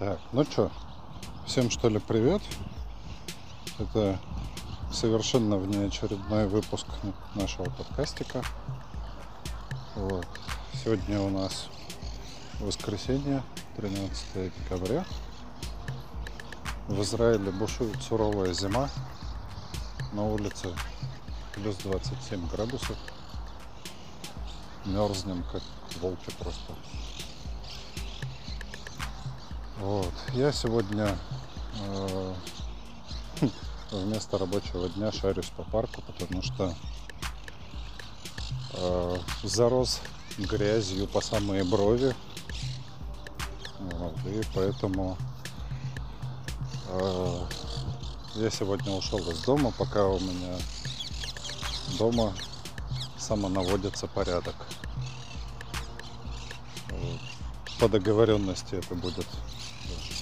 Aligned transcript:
Так, 0.00 0.18
ну 0.32 0.44
что, 0.44 0.72
всем 1.46 1.70
что 1.70 1.90
ли 1.90 1.98
привет. 1.98 2.40
Это 3.78 4.18
совершенно 4.90 5.58
внеочередной 5.58 6.46
выпуск 6.46 6.86
нашего 7.34 7.66
подкастика. 7.66 8.42
Вот. 9.96 10.26
Сегодня 10.72 11.20
у 11.20 11.28
нас 11.28 11.68
воскресенье, 12.60 13.42
13 13.76 14.50
декабря. 14.62 15.04
В 16.88 17.02
Израиле 17.02 17.50
бушует 17.50 18.02
суровая 18.02 18.54
зима. 18.54 18.88
На 20.14 20.24
улице 20.24 20.74
плюс 21.52 21.76
27 21.76 22.48
градусов. 22.48 22.96
Мерзнем, 24.86 25.44
как 25.52 25.62
волки 26.00 26.30
просто. 26.38 26.72
Вот. 29.80 30.12
Я 30.34 30.52
сегодня 30.52 31.16
э, 31.88 32.34
вместо 33.90 34.36
рабочего 34.36 34.90
дня 34.90 35.10
шарюсь 35.10 35.50
по 35.56 35.62
парку, 35.62 36.02
потому 36.02 36.42
что 36.42 36.74
э, 38.74 39.16
зарос 39.42 40.02
грязью 40.36 41.06
по 41.06 41.22
самые 41.22 41.64
брови. 41.64 42.14
Вот, 43.78 44.14
и 44.26 44.42
поэтому 44.54 45.16
э, 46.88 47.46
я 48.34 48.50
сегодня 48.50 48.92
ушел 48.92 49.20
из 49.30 49.42
дома, 49.44 49.72
пока 49.78 50.06
у 50.06 50.20
меня 50.20 50.58
дома 51.98 52.34
самонаводится 53.16 54.06
порядок. 54.08 54.56
По 57.78 57.88
договоренности 57.88 58.74
это 58.74 58.94
будет 58.94 59.26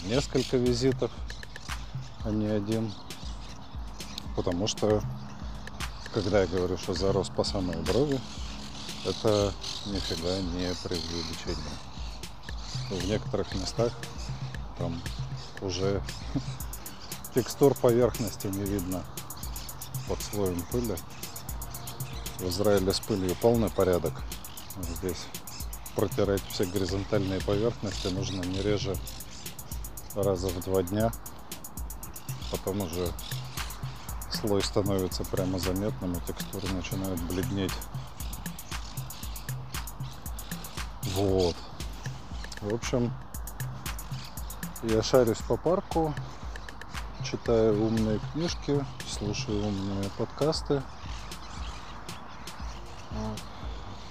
несколько 0.09 0.57
визитов, 0.57 1.11
а 2.25 2.31
не 2.31 2.47
один. 2.47 2.93
Потому 4.37 4.67
что, 4.67 5.03
когда 6.13 6.41
я 6.41 6.47
говорю, 6.47 6.79
что 6.79 6.95
зарос 6.95 7.29
по 7.29 7.45
самой 7.45 7.77
брови, 7.83 8.19
это 9.05 9.53
нифига 9.87 10.37
не 10.41 10.75
преувеличение. 10.83 11.79
В 12.91 13.07
некоторых 13.07 13.55
местах 13.55 13.93
там 14.79 15.01
уже 15.61 16.03
текстур 17.35 17.75
поверхности 17.75 18.47
не 18.47 18.65
видно 18.65 19.03
под 20.09 20.21
слоем 20.23 20.63
пыли. 20.73 20.97
В 22.39 22.49
Израиле 22.49 22.93
с 22.93 23.01
пылью 23.01 23.35
полный 23.37 23.69
порядок. 23.69 24.23
Здесь 24.81 25.27
протирать 25.97 26.43
все 26.49 26.65
горизонтальные 26.65 27.41
поверхности 27.41 28.07
нужно 28.07 28.43
не 28.43 28.63
реже 28.63 28.97
раза 30.15 30.49
в 30.49 30.61
два 30.61 30.83
дня. 30.83 31.11
Потом 32.51 32.81
уже 32.81 33.13
слой 34.31 34.63
становится 34.63 35.25
прямо 35.25 35.59
заметным, 35.59 36.13
и 36.15 36.21
текстуры 36.21 36.69
начинают 36.69 37.21
бледнеть. 37.23 37.73
Вот. 41.15 41.57
В 42.61 42.75
общем, 42.75 43.13
я 44.83 45.03
шарюсь 45.03 45.39
по 45.49 45.57
парку, 45.57 46.15
читаю 47.25 47.85
умные 47.85 48.21
книжки, 48.33 48.85
слушаю 49.09 49.67
умные 49.67 50.11
подкасты. 50.17 50.83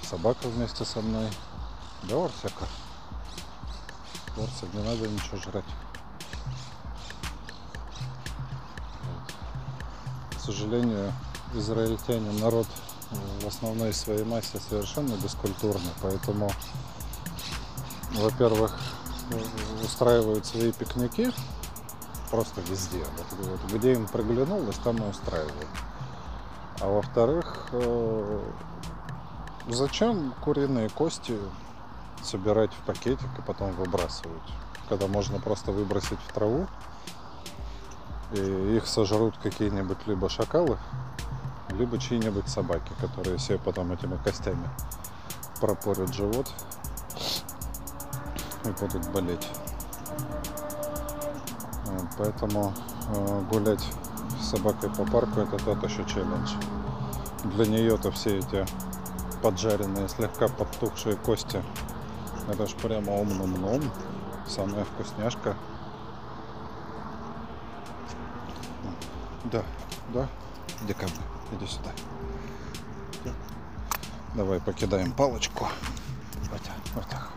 Собака 0.04 0.48
вместе 0.48 0.86
со 0.86 1.02
мной. 1.02 1.30
Да, 2.04 2.26
Орсяка? 2.26 2.66
Орсик, 4.38 4.74
не 4.74 4.84
надо 4.84 5.08
ничего 5.08 5.38
жрать. 5.38 5.66
Сожалению, 10.48 11.12
израильтяне 11.54 12.32
народ 12.42 12.68
в 13.42 13.48
основной 13.48 13.94
своей 13.94 14.24
массе 14.24 14.60
совершенно 14.70 15.14
бескультурный, 15.16 15.92
поэтому, 16.02 16.52
во-первых, 18.14 18.78
устраивают 19.84 20.46
свои 20.46 20.72
пикники 20.72 21.32
просто 22.32 22.62
везде. 22.62 23.04
Вот, 23.18 23.48
вот, 23.48 23.72
где 23.72 23.94
им 23.94 24.08
приглянулось, 24.08 24.78
там 24.78 24.98
и 24.98 25.10
устраивают. 25.10 25.68
А 26.80 26.88
во-вторых, 26.88 27.70
э, 27.72 28.52
зачем 29.70 30.34
куриные 30.44 30.90
кости 30.90 31.38
собирать 32.24 32.72
в 32.72 32.86
пакетик 32.86 33.30
и 33.38 33.42
потом 33.42 33.72
выбрасывать, 33.74 34.50
когда 34.90 35.08
можно 35.08 35.40
просто 35.40 35.72
выбросить 35.72 36.20
в 36.28 36.34
траву 36.34 36.68
и 38.34 38.78
их 38.78 38.88
сожрут 38.88 39.38
какие-нибудь 39.38 40.06
либо 40.06 40.30
шакалы, 40.30 40.78
либо 41.70 41.98
чьи-нибудь 41.98 42.48
собаки, 42.48 42.92
которые 43.00 43.40
себе 43.40 43.58
потом 43.58 43.92
этими 43.92 44.18
костями 44.18 44.70
пропорят 45.62 46.14
живот 46.14 46.48
и 48.66 48.70
будут 48.70 49.10
болеть. 49.12 49.48
Поэтому 52.18 52.74
э, 53.10 53.42
гулять 53.52 53.86
с 54.42 54.50
собакой 54.50 54.90
по 54.90 55.06
парку 55.06 55.42
это 55.42 55.58
тот 55.58 55.84
еще 55.84 56.04
челлендж. 56.06 56.54
Для 57.44 57.66
нее-то 57.66 58.12
все 58.12 58.40
эти 58.40 58.66
поджаренные, 59.42 60.10
слегка 60.10 60.48
подтухшие 60.48 61.16
кости, 61.16 61.64
это 62.50 62.66
ж 62.66 62.74
прямо 62.76 63.12
ом-ном-ном, 63.12 63.82
самая 64.48 64.84
вкусняшка– 64.84 65.56
Да, 69.52 69.64
да. 70.18 70.28
Мне? 70.82 70.96
Иди 71.54 71.68
сюда. 71.68 71.92
Давай 74.36 74.60
покидаем 74.60 75.12
палочку. 75.12 75.68
Вот, 76.52 76.62
вот 76.96 77.08
так. 77.08 77.32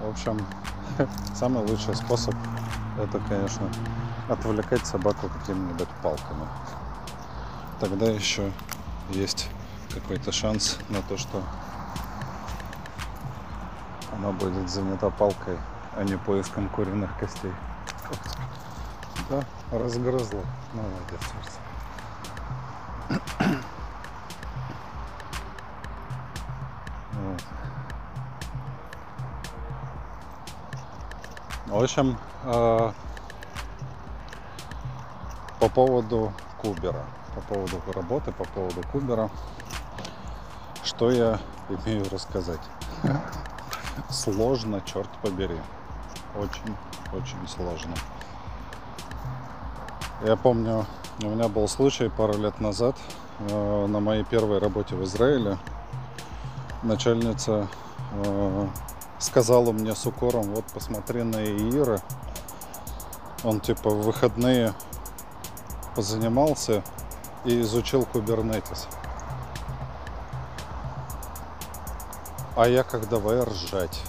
В 0.00 0.08
общем, 0.08 0.44
самый 1.34 1.64
лучший 1.66 1.94
способ 1.94 2.34
это, 2.98 3.20
конечно, 3.28 3.70
отвлекать 4.28 4.86
собаку 4.86 5.28
какими-нибудь 5.28 5.88
палками. 6.02 6.48
Тогда 7.78 8.06
еще 8.06 8.50
есть 9.10 9.48
какой-то 9.92 10.32
шанс 10.32 10.78
на 10.88 11.02
то, 11.02 11.16
что 11.16 11.42
она 14.20 14.32
будет 14.32 14.68
занята 14.68 15.08
палкой, 15.08 15.58
а 15.96 16.04
не 16.04 16.16
поиском 16.16 16.68
куриных 16.68 17.10
костей. 17.18 17.52
Да, 19.30 19.42
разгрызла. 19.72 20.42
Молодец, 20.74 21.20
вот. 21.34 21.60
В 31.66 31.82
общем, 31.82 32.18
э, 32.44 32.92
по 35.60 35.68
поводу 35.68 36.32
Кубера, 36.60 37.04
по 37.34 37.40
поводу 37.42 37.80
работы, 37.94 38.32
по 38.32 38.44
поводу 38.44 38.82
Кубера, 38.92 39.30
что 40.82 41.10
я 41.10 41.38
имею 41.70 42.04
рассказать 42.10 42.60
сложно, 44.10 44.80
черт 44.84 45.10
побери. 45.22 45.58
Очень, 46.36 46.76
очень 47.12 47.48
сложно. 47.48 47.94
Я 50.24 50.36
помню, 50.36 50.86
у 51.22 51.26
меня 51.26 51.48
был 51.48 51.66
случай 51.68 52.08
пару 52.08 52.36
лет 52.38 52.60
назад 52.60 52.96
э, 53.48 53.86
на 53.86 54.00
моей 54.00 54.24
первой 54.24 54.58
работе 54.58 54.94
в 54.94 55.04
Израиле. 55.04 55.58
Начальница 56.82 57.68
э, 58.12 58.66
сказала 59.18 59.72
мне 59.72 59.94
с 59.94 60.06
укором, 60.06 60.54
вот 60.54 60.64
посмотри 60.74 61.22
на 61.22 61.44
Иира. 61.44 62.00
Он 63.44 63.60
типа 63.60 63.90
в 63.90 64.02
выходные 64.02 64.74
позанимался 65.94 66.82
и 67.44 67.60
изучил 67.60 68.04
кубернетис. 68.04 68.88
А 72.60 72.68
я 72.68 72.82
как 72.82 73.08
давай 73.08 73.42
ржать. 73.42 74.02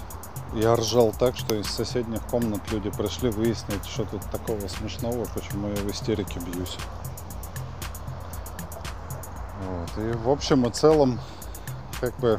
Я 0.52 0.76
ржал 0.76 1.14
так, 1.18 1.38
что 1.38 1.54
из 1.54 1.68
соседних 1.68 2.20
комнат 2.26 2.60
люди 2.70 2.90
пришли 2.90 3.30
выяснить, 3.30 3.86
что 3.86 4.04
тут 4.04 4.20
такого 4.30 4.68
смешного, 4.68 5.24
почему 5.34 5.68
я 5.68 5.76
в 5.76 5.90
истерике 5.90 6.38
бьюсь. 6.38 6.76
Вот. 9.66 10.04
И 10.04 10.12
в 10.18 10.28
общем 10.28 10.66
и 10.66 10.70
целом, 10.70 11.18
как 11.98 12.14
бы, 12.18 12.38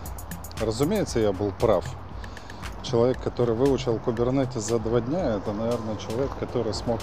разумеется, 0.62 1.18
я 1.18 1.32
был 1.32 1.52
прав. 1.52 1.84
Человек, 2.84 3.20
который 3.20 3.56
выучил 3.56 3.96
Kubernetes 3.96 4.60
за 4.60 4.78
два 4.78 5.02
дня, 5.02 5.38
это, 5.38 5.52
наверное, 5.52 5.96
человек, 5.96 6.30
который 6.40 6.76
смог, 6.76 7.00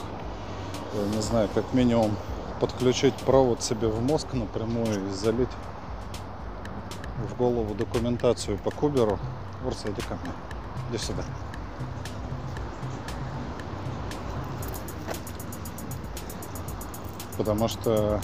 я 0.94 1.16
не 1.16 1.20
знаю, 1.20 1.48
как 1.52 1.64
минимум 1.72 2.14
подключить 2.60 3.14
провод 3.14 3.60
себе 3.60 3.88
в 3.88 4.00
мозг 4.00 4.28
напрямую 4.34 5.08
и 5.08 5.12
залить 5.12 5.48
в 7.28 7.36
голову 7.36 7.74
документацию 7.74 8.58
по 8.58 8.70
куберу. 8.70 9.18
Урса, 9.64 9.90
иди 9.90 10.00
ко 10.02 10.14
мне. 10.14 10.32
Иди 10.90 10.98
сюда. 10.98 11.22
Потому 17.36 17.68
что, 17.68 18.20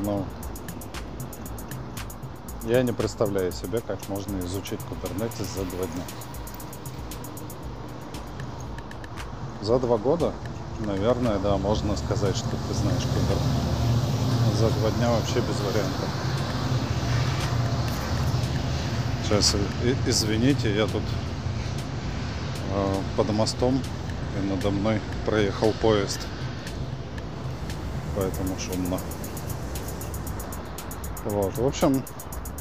ну, 0.00 0.24
я 2.64 2.82
не 2.82 2.92
представляю 2.92 3.52
себе, 3.52 3.80
как 3.80 4.08
можно 4.08 4.38
изучить 4.40 4.80
Kubernetes 4.90 5.44
за 5.44 5.64
два 5.64 5.86
дня. 5.86 6.04
За 9.62 9.78
два 9.78 9.98
года, 9.98 10.32
наверное, 10.80 11.38
да, 11.38 11.56
можно 11.56 11.96
сказать, 11.96 12.36
что 12.36 12.50
ты 12.50 12.74
знаешь 12.74 13.02
Kubernetes. 13.02 14.56
За 14.56 14.70
два 14.70 14.90
дня 14.92 15.10
вообще 15.10 15.40
без 15.40 15.60
вариантов. 15.60 16.25
Сейчас, 19.26 19.56
извините, 20.06 20.72
я 20.72 20.86
тут 20.86 21.02
э, 22.72 22.94
под 23.16 23.28
мостом 23.32 23.82
и 24.38 24.46
надо 24.48 24.70
мной 24.70 25.00
проехал 25.24 25.72
поезд. 25.82 26.20
Поэтому 28.14 28.56
шумно. 28.56 29.00
Вот. 31.24 31.58
В 31.58 31.66
общем, 31.66 32.04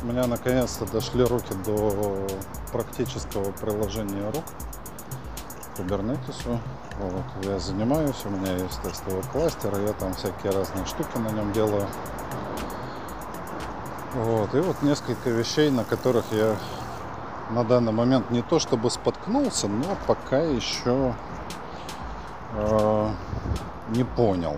у 0.01 0.05
меня 0.07 0.25
наконец-то 0.25 0.87
дошли 0.87 1.23
руки 1.23 1.53
до 1.67 2.25
практического 2.71 3.51
приложения 3.51 4.31
рук 4.31 4.45
к 5.75 5.79
Kubernetes. 5.79 6.59
Вот. 6.99 7.45
Я 7.45 7.59
занимаюсь, 7.59 8.25
у 8.25 8.29
меня 8.31 8.53
есть 8.57 8.81
тестовый 8.81 9.21
кластер, 9.31 9.71
я 9.85 9.93
там 9.93 10.15
всякие 10.15 10.51
разные 10.51 10.85
штуки 10.87 11.15
на 11.17 11.29
нем 11.29 11.53
делаю. 11.53 11.87
Вот. 14.15 14.55
И 14.55 14.59
вот 14.61 14.81
несколько 14.81 15.29
вещей, 15.29 15.69
на 15.69 15.83
которых 15.83 16.23
я 16.31 16.55
на 17.49 17.65
данный 17.65 17.91
момент 17.91 18.31
не 18.31 18.41
то 18.41 18.59
чтобы 18.59 18.89
споткнулся, 18.89 19.67
но 19.67 19.97
пока 20.07 20.39
еще 20.39 21.13
э, 22.53 23.09
не 23.89 24.05
понял. 24.05 24.55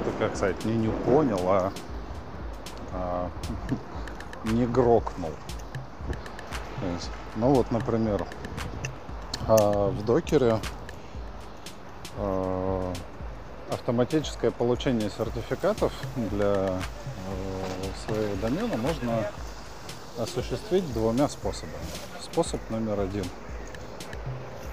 Это 0.00 0.18
как 0.20 0.36
сказать, 0.36 0.64
не 0.64 0.76
не 0.76 0.88
понял, 0.88 1.40
а, 1.44 1.72
а 2.92 3.28
не 4.44 4.66
грокнул. 4.66 5.32
Ну 7.34 7.54
вот, 7.54 7.72
например, 7.72 8.24
а, 9.48 9.90
в 9.90 10.04
докере 10.04 10.60
а, 12.18 12.92
автоматическое 13.70 14.50
получение 14.50 15.10
сертификатов 15.10 15.92
для 16.16 16.78
э, 16.78 18.06
своего 18.06 18.34
домена 18.36 18.76
можно 18.76 19.26
осуществить 20.18 20.90
двумя 20.92 21.28
способами. 21.28 21.74
Способ 22.22 22.60
номер 22.70 23.00
один. 23.00 23.24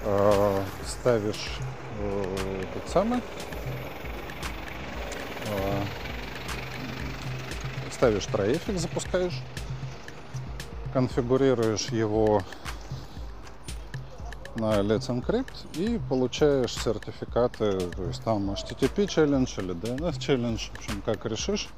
Э, 0.04 0.62
ставишь 0.86 1.58
э, 1.98 2.64
тот 2.74 2.90
самый, 2.90 3.20
ставишь 7.92 8.26
трафик, 8.26 8.78
запускаешь, 8.78 9.40
конфигурируешь 10.92 11.86
его 11.90 12.42
на 14.56 14.80
Let's 14.80 15.08
Encrypt 15.08 15.76
и 15.76 15.98
получаешь 16.08 16.74
сертификаты, 16.74 17.80
то 17.80 18.04
есть 18.04 18.22
там 18.22 18.50
HTTP 18.50 19.06
challenge 19.06 19.62
или 19.62 19.74
DNS 19.74 20.18
challenge, 20.18 20.70
в 20.72 20.78
общем, 20.78 21.02
как 21.02 21.24
решишь. 21.26 21.68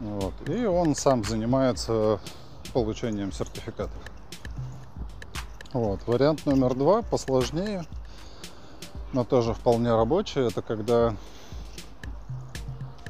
Вот. 0.00 0.34
И 0.48 0.64
он 0.66 0.94
сам 0.94 1.24
занимается 1.24 2.20
получением 2.72 3.32
сертификатов. 3.32 3.98
Вот. 5.72 6.00
Вариант 6.06 6.46
номер 6.46 6.74
два 6.74 7.02
посложнее, 7.02 7.84
но 9.12 9.24
тоже 9.24 9.54
вполне 9.54 9.90
рабочий. 9.94 10.46
Это 10.46 10.62
когда 10.62 11.14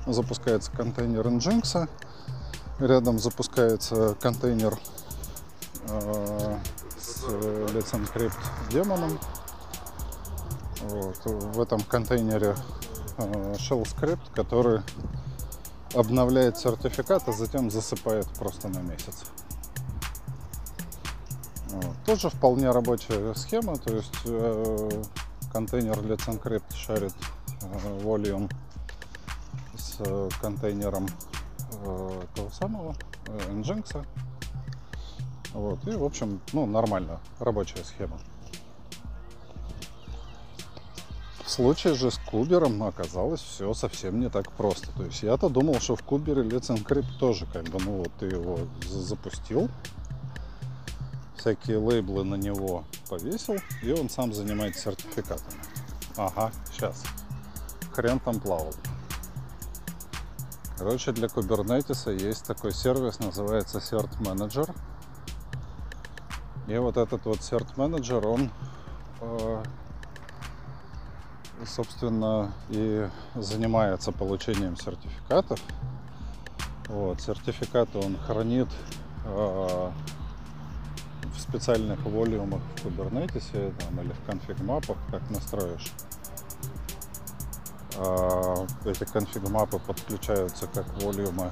запускается 0.06 0.70
контейнер 0.70 1.26
Nginx, 1.26 1.88
рядом 2.78 3.18
запускается 3.18 4.14
контейнер 4.20 4.78
э, 5.88 6.58
Э, 7.28 7.66
Let's 7.72 7.92
Encrypt 7.92 8.38
демоном. 8.70 9.18
Вот. 10.82 11.18
В 11.24 11.60
этом 11.60 11.80
контейнере 11.80 12.54
э, 13.18 13.54
shell 13.54 13.86
скрипт, 13.88 14.28
который 14.34 14.82
обновляет 15.94 16.58
сертификат, 16.58 17.28
а 17.28 17.32
затем 17.32 17.70
засыпает 17.70 18.28
просто 18.38 18.68
на 18.68 18.78
месяц. 18.78 19.24
Вот. 21.68 21.96
Тоже 22.04 22.30
вполне 22.30 22.70
рабочая 22.70 23.34
схема, 23.34 23.76
то 23.76 23.94
есть 23.94 24.14
э, 24.24 25.02
контейнер 25.52 25.98
Let's 25.98 26.26
Encrypt 26.28 26.74
шарит 26.74 27.14
э, 27.62 28.00
volume 28.02 28.50
с 29.76 29.96
э, 29.98 30.28
контейнером 30.40 31.06
э, 31.82 32.22
того 32.34 32.50
самого 32.50 32.94
э, 33.26 33.38
Nginx. 33.50 34.06
Вот. 35.56 35.88
И, 35.88 35.96
в 35.96 36.04
общем, 36.04 36.38
ну, 36.52 36.66
нормально, 36.66 37.18
рабочая 37.38 37.82
схема. 37.82 38.18
В 41.42 41.50
случае 41.50 41.94
же 41.94 42.10
с 42.10 42.18
кубером 42.18 42.82
оказалось 42.82 43.40
все 43.40 43.72
совсем 43.72 44.20
не 44.20 44.28
так 44.28 44.52
просто. 44.52 44.88
То 44.92 45.04
есть 45.04 45.22
я-то 45.22 45.48
думал, 45.48 45.80
что 45.80 45.96
в 45.96 46.02
кубере 46.02 46.42
Let's 46.42 46.68
Encrypt 46.68 47.18
тоже 47.18 47.46
как 47.46 47.64
бы, 47.70 47.78
ну 47.82 47.98
вот 47.98 48.10
ты 48.18 48.26
его 48.26 48.58
запустил, 48.86 49.70
всякие 51.38 51.78
лейблы 51.78 52.22
на 52.24 52.34
него 52.34 52.84
повесил, 53.08 53.56
и 53.82 53.92
он 53.92 54.10
сам 54.10 54.34
занимается 54.34 54.90
сертификатами. 54.90 55.62
Ага, 56.18 56.52
сейчас. 56.70 57.02
Хрен 57.92 58.20
там 58.20 58.40
плавал. 58.40 58.74
Короче, 60.76 61.12
для 61.12 61.28
Kubernetes 61.28 62.12
есть 62.12 62.44
такой 62.44 62.72
сервис, 62.72 63.20
называется 63.20 63.78
Cert 63.78 64.10
Manager. 64.20 64.70
И 66.66 66.76
вот 66.78 66.96
этот 66.96 67.24
вот 67.26 67.38
CERT 67.38 67.68
менеджер, 67.76 68.26
он, 68.26 68.50
э, 69.20 69.62
собственно, 71.64 72.52
и 72.70 73.08
занимается 73.36 74.10
получением 74.10 74.76
сертификатов. 74.76 75.60
Вот, 76.88 77.20
сертификаты 77.20 77.98
он 77.98 78.16
хранит 78.18 78.68
э, 79.24 79.90
в 81.22 81.38
специальных 81.38 82.04
волюмах 82.04 82.60
в 82.60 82.86
Kubernetes 82.86 83.72
там, 83.78 84.00
или 84.00 84.12
в 84.12 84.26
конфиг-мапах, 84.26 84.96
как 85.12 85.30
настроишь. 85.30 85.92
Э, 87.96 88.66
эти 88.84 89.04
конфиг-мапы 89.04 89.78
подключаются 89.78 90.66
как 90.66 90.86
волюмы 91.00 91.48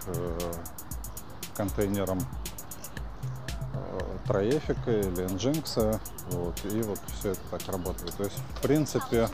к 0.00 0.14
контейнерам 1.54 2.18
Троефика 4.30 4.92
или 4.92 5.26
Nginx. 5.26 6.00
Вот, 6.30 6.64
и 6.64 6.82
вот 6.82 7.00
все 7.18 7.30
это 7.30 7.40
так 7.50 7.66
работает. 7.66 8.14
То 8.14 8.22
есть, 8.22 8.36
в 8.36 8.60
принципе, 8.60 9.28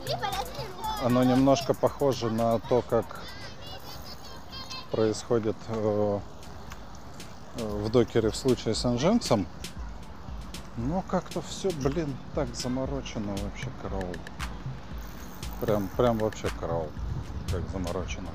оно 1.03 1.23
немножко 1.23 1.75
похоже 1.75 2.31
на 2.31 2.57
то, 2.57 2.81
как 2.89 3.21
происходит 4.91 5.55
э, 5.67 6.19
в 7.57 7.91
докере 7.91 8.31
в 8.31 8.35
случае 8.35 8.73
с 8.73 8.85
Nginx. 8.85 9.45
Но 10.77 11.03
как-то 11.07 11.43
все, 11.43 11.69
блин, 11.69 12.17
так 12.33 12.55
заморочено 12.55 13.35
вообще 13.43 13.69
караул. 13.83 14.15
Прям, 15.61 15.89
прям 15.89 16.17
вообще 16.17 16.47
караул, 16.59 16.89
как 17.51 17.61
заморочено. 17.69 18.29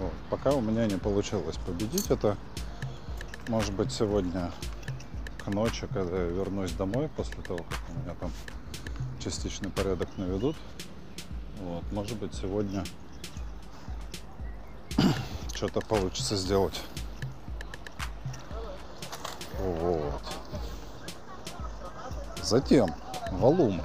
Вот. 0.00 0.12
Пока 0.28 0.50
у 0.50 0.60
меня 0.60 0.86
не 0.86 0.96
получилось 0.96 1.56
победить 1.64 2.10
это. 2.10 2.36
Может 3.46 3.72
быть, 3.74 3.92
сегодня 3.92 4.50
ночи, 5.46 5.86
когда 5.92 6.16
я 6.16 6.26
вернусь 6.26 6.72
домой, 6.72 7.08
после 7.16 7.42
того, 7.42 7.58
как 7.58 7.80
у 7.88 8.00
меня 8.00 8.14
там 8.20 8.30
частичный 9.18 9.70
порядок 9.70 10.08
наведут. 10.16 10.56
Вот, 11.60 11.82
может 11.92 12.18
быть, 12.18 12.34
сегодня 12.34 12.84
что-то 15.54 15.80
получится 15.80 16.36
сделать. 16.36 16.80
Вот. 19.60 20.22
Затем 22.42 22.94
валумы. 23.32 23.82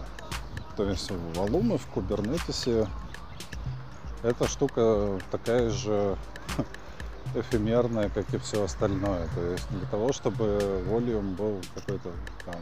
То 0.76 0.84
есть 0.90 1.12
валумы 1.36 1.78
в 1.78 1.86
кубернетисе 1.88 2.88
эта 4.24 4.48
штука 4.48 5.20
такая 5.32 5.70
же 5.70 6.18
эфемерное, 7.36 8.10
как 8.10 8.34
и 8.34 8.38
все 8.38 8.64
остальное. 8.64 9.28
То 9.36 9.42
есть 9.52 9.70
для 9.70 9.88
того, 9.88 10.14
чтобы 10.14 10.84
волюм 10.88 11.34
был 11.36 11.62
какой-то 11.76 12.12
там, 12.46 12.62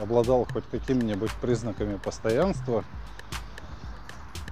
обладал 0.00 0.46
хоть 0.52 0.64
какими-нибудь 0.70 1.32
признаками 1.40 1.96
постоянства, 1.96 2.84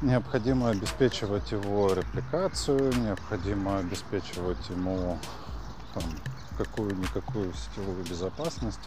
необходимо 0.02 0.70
обеспечивать 0.70 1.52
его 1.52 1.92
репликацию, 1.92 2.92
необходимо 2.94 3.78
обеспечивать 3.78 4.68
ему 4.68 5.18
там, 5.94 6.02
какую-никакую 6.58 7.52
сетевую 7.54 8.04
безопасность. 8.04 8.80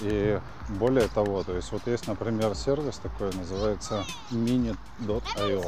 И 0.00 0.40
более 0.68 1.06
того, 1.08 1.44
то 1.44 1.54
есть 1.54 1.70
вот 1.70 1.86
есть, 1.86 2.08
например, 2.08 2.54
сервис 2.56 2.98
такой, 2.98 3.32
называется 3.34 4.04
mini.io. 4.30 5.64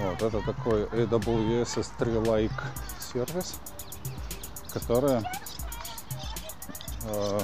Вот, 0.00 0.22
это 0.22 0.40
такой 0.40 0.84
AWS 0.84 1.84
S3-like 1.98 2.52
сервис, 3.12 3.54
который 4.72 5.22
э, 7.04 7.40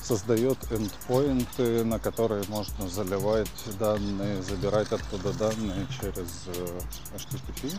создает 0.00 0.58
эндпоинты, 0.70 1.84
на 1.84 1.98
которые 1.98 2.44
можно 2.48 2.88
заливать 2.88 3.50
данные, 3.80 4.42
забирать 4.42 4.92
оттуда 4.92 5.32
данные 5.32 5.86
через 6.00 6.44
э, 6.46 6.80
HTTP. 7.16 7.74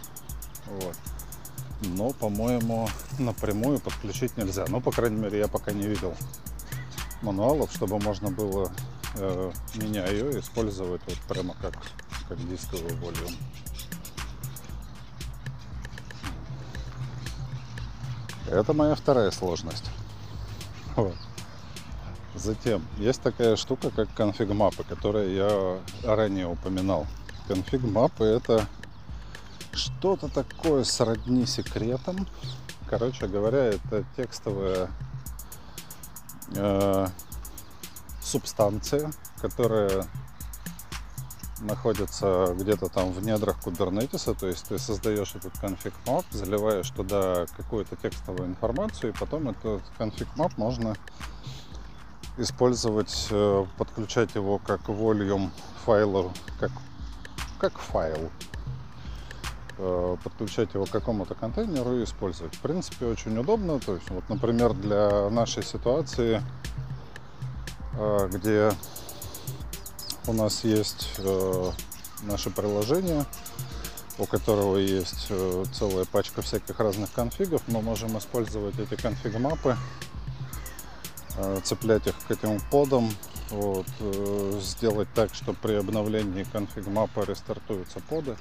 Вот. 0.68 0.96
Но, 1.82 2.10
по-моему, 2.10 2.90
напрямую 3.20 3.80
подключить 3.80 4.36
нельзя. 4.36 4.66
Ну, 4.68 4.82
по 4.82 4.92
крайней 4.92 5.18
мере, 5.18 5.40
я 5.40 5.48
пока 5.48 5.72
не 5.72 5.88
видел 5.88 6.14
мануалов, 7.22 7.72
чтобы 7.72 8.00
можно 8.00 8.30
было 8.30 8.72
э, 9.16 9.52
меня 9.76 10.08
ее 10.08 10.40
использовать 10.40 11.02
вот 11.08 11.18
прямо 11.30 11.56
как, 11.62 11.76
как 12.28 12.38
дисковую 12.50 12.96
волюм. 12.98 13.36
Это 18.50 18.74
моя 18.74 18.96
вторая 18.96 19.32
сложность. 19.32 19.90
Вот. 20.96 21.16
Затем 22.36 22.86
есть 22.98 23.22
такая 23.22 23.56
штука, 23.56 23.90
как 23.90 24.14
конфиг-мапы, 24.14 24.84
которые 24.84 25.36
я 25.36 25.80
ранее 26.04 26.48
упоминал. 26.48 27.08
Конфиг-мапы 27.48 28.24
это 28.24 28.66
что-то 29.74 30.28
такое 30.30 30.84
сродни 30.84 31.46
секретам. 31.46 32.28
Короче 32.90 33.28
говоря, 33.28 33.66
это 33.66 34.06
текстовая 34.16 34.90
э, 36.56 37.08
субстанция, 38.22 39.12
которая 39.42 40.06
находится 41.60 42.56
где-то 42.58 42.90
там 42.90 43.12
в 43.12 43.24
недрах 43.24 43.60
кубернетиса, 43.62 44.34
то 44.34 44.48
есть 44.48 44.68
ты 44.68 44.80
создаешь 44.80 45.36
этот 45.36 45.58
конфиг 45.60 45.94
map, 46.06 46.26
заливаешь 46.32 46.90
туда 46.90 47.46
какую-то 47.56 47.96
текстовую 47.96 48.48
информацию, 48.48 49.14
и 49.14 49.18
потом 49.18 49.50
этот 49.50 49.82
конфиг 49.98 50.28
map 50.38 50.54
можно 50.58 50.96
использовать, 52.38 53.28
э, 53.32 53.66
подключать 53.78 54.36
его 54.36 54.60
как 54.60 54.82
volume 54.88 55.50
файла, 55.86 56.32
как, 56.60 56.72
как 57.60 57.78
файл, 57.78 58.30
э, 59.78 60.18
подключать 60.24 60.74
его 60.74 60.86
к 60.86 60.90
какому-то 60.92 61.34
контейнеру 61.34 62.00
и 62.00 62.04
использовать. 62.04 62.56
В 62.56 62.60
принципе, 62.60 63.08
очень 63.08 63.38
удобно. 63.38 63.80
То 63.80 63.96
есть, 63.96 64.10
вот, 64.10 64.24
например, 64.30 64.74
для 64.74 65.30
нашей 65.30 65.64
ситуации, 65.64 66.42
э, 67.94 68.30
где 68.32 68.72
у 70.28 70.34
нас 70.34 70.64
есть 70.64 71.20
наше 72.24 72.50
приложение, 72.50 73.26
у 74.20 74.26
которого 74.26 74.78
есть 74.78 75.32
целая 75.74 76.06
пачка 76.06 76.42
всяких 76.42 76.80
разных 76.80 77.12
конфигов, 77.14 77.62
мы 77.68 77.82
можем 77.82 78.18
использовать 78.18 78.78
эти 78.80 78.96
конфиг-мапы 78.96 79.78
Э, 81.40 81.60
цеплять 81.64 82.08
их 82.08 82.16
к 82.28 82.32
этим 82.32 82.60
подам, 82.72 83.12
вот, 83.52 83.86
э, 84.00 84.60
сделать 84.60 85.08
так, 85.14 85.36
что 85.36 85.54
при 85.54 85.74
обновлении 85.74 86.44
конфиг 86.44 86.88
мапы 86.88 87.26
рестартуются 87.28 88.00
поды. 88.00 88.36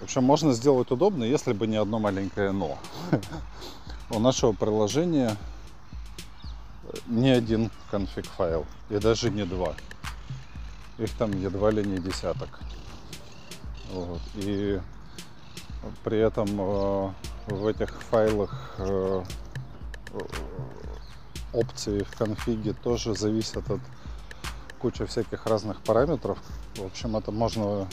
В 0.00 0.04
общем, 0.04 0.24
можно 0.24 0.52
сделать 0.52 0.90
удобно, 0.90 1.22
если 1.22 1.52
бы 1.52 1.68
не 1.68 1.76
одно 1.76 2.00
маленькое 2.00 2.50
но. 2.50 2.76
У 4.10 4.18
нашего 4.18 4.52
приложения 4.52 5.36
не 7.06 7.30
один 7.30 7.70
конфиг 7.92 8.26
файл, 8.26 8.66
и 8.90 8.98
даже 8.98 9.30
не 9.30 9.44
два. 9.44 9.74
Их 10.98 11.12
там 11.16 11.30
едва 11.32 11.70
ли 11.70 11.84
не 11.84 11.98
десяток. 11.98 12.60
Вот. 13.90 14.20
И 14.34 14.80
при 16.04 16.18
этом 16.18 16.48
э, 16.60 17.12
в 17.46 17.66
этих 17.66 18.02
файлах 18.02 18.76
опции 21.52 22.02
в 22.02 22.16
конфиге 22.16 22.72
тоже 22.72 23.14
зависят 23.14 23.70
от 23.70 23.80
кучи 24.78 25.04
всяких 25.06 25.46
разных 25.46 25.80
параметров. 25.82 26.38
В 26.76 26.84
общем, 26.84 27.16
это 27.16 27.32
можно 27.32 27.88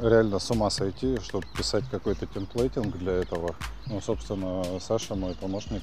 реально 0.00 0.38
с 0.38 0.50
ума 0.50 0.70
сойти, 0.70 1.18
чтобы 1.20 1.46
писать 1.56 1.84
какой-то 1.90 2.26
темплейтинг 2.26 2.96
для 2.98 3.12
этого. 3.12 3.54
Ну, 3.86 4.00
собственно, 4.00 4.64
Саша, 4.80 5.14
мой 5.14 5.34
помощник, 5.34 5.82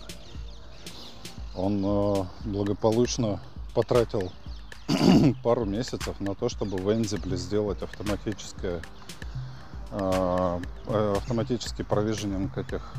он 1.55 1.83
э, 1.83 2.25
благополучно 2.45 3.39
потратил 3.73 4.31
пару 5.43 5.65
месяцев 5.65 6.19
на 6.19 6.36
то, 6.36 6.50
чтобы 6.50 6.77
в 6.77 6.89
Ansible 6.89 7.36
сделать 7.36 7.81
автоматическое 7.81 8.81
э, 9.91 10.60
э, 10.88 11.13
автоматический 11.17 11.84
провиженинг 11.84 12.58
этих 12.58 12.93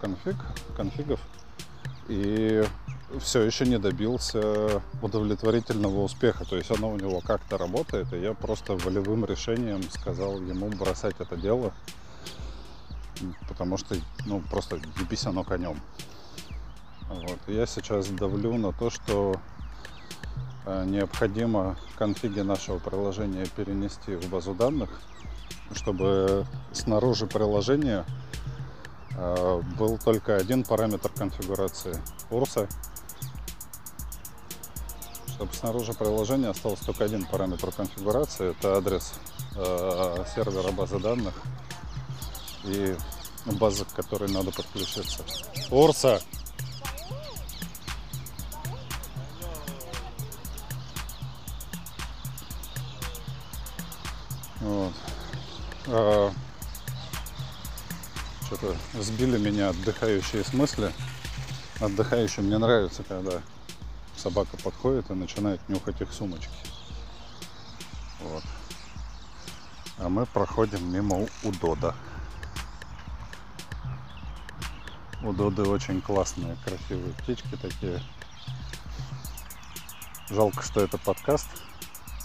конфиг, 0.00 0.36
конфигов 0.76 1.20
и 2.08 2.64
все 3.20 3.42
еще 3.42 3.66
не 3.66 3.78
добился 3.78 4.82
удовлетворительного 5.00 6.02
успеха. 6.02 6.44
То 6.44 6.56
есть 6.56 6.70
оно 6.70 6.90
у 6.90 6.96
него 6.96 7.20
как-то 7.20 7.58
работает, 7.58 8.12
и 8.12 8.18
я 8.18 8.34
просто 8.34 8.74
волевым 8.74 9.24
решением 9.24 9.82
сказал 9.90 10.40
ему 10.40 10.68
бросать 10.68 11.16
это 11.18 11.36
дело, 11.36 11.72
потому 13.48 13.76
что, 13.76 13.96
ну, 14.26 14.40
просто 14.50 14.80
ебись 15.00 15.26
оно 15.26 15.44
конем. 15.44 15.80
Вот. 17.08 17.38
я 17.46 17.66
сейчас 17.66 18.08
давлю 18.08 18.56
на 18.56 18.72
то, 18.72 18.88
что 18.88 19.34
э, 19.34 19.62
необходимо 20.66 21.76
конфиги 21.98 22.40
нашего 22.40 22.78
приложения 22.78 23.46
перенести 23.46 24.14
в 24.14 24.28
базу 24.28 24.54
данных, 24.54 24.90
чтобы 25.72 26.46
снаружи 26.72 27.26
приложения 27.26 28.04
э, 29.16 29.62
был 29.78 29.98
только 29.98 30.36
один 30.36 30.64
параметр 30.64 31.10
конфигурации 31.10 31.96
курса 32.28 32.68
чтобы 35.42 35.54
снаружи 35.54 35.92
приложения 35.92 36.50
остался 36.50 36.86
только 36.86 37.04
один 37.04 37.24
параметр 37.24 37.72
конфигурации. 37.72 38.50
Это 38.50 38.76
адрес 38.76 39.14
э, 39.56 40.24
сервера 40.36 40.70
базы 40.70 41.00
данных 41.00 41.34
и 42.64 42.94
базы, 43.46 43.84
к 43.84 43.92
которой 43.92 44.30
надо 44.30 44.52
подключиться. 44.52 45.24
Урса! 45.72 46.20
А, 55.94 56.32
Что-то 58.46 58.74
сбили 58.94 59.36
меня 59.36 59.68
отдыхающие 59.68 60.42
смысле. 60.42 60.90
Отдыхающим 61.80 62.44
мне 62.44 62.56
нравится, 62.56 63.02
когда 63.02 63.42
собака 64.16 64.56
подходит 64.56 65.10
и 65.10 65.14
начинает 65.14 65.60
нюхать 65.68 66.00
их 66.00 66.10
сумочки. 66.14 66.48
Вот. 68.20 68.42
А 69.98 70.08
мы 70.08 70.24
проходим 70.24 70.90
мимо 70.90 71.26
Удода. 71.42 71.94
Удоды 75.22 75.62
очень 75.64 76.00
классные, 76.00 76.56
красивые 76.64 77.12
птички 77.18 77.58
такие. 77.60 78.02
Жалко, 80.30 80.62
что 80.62 80.80
это 80.80 80.96
подкаст. 80.96 81.48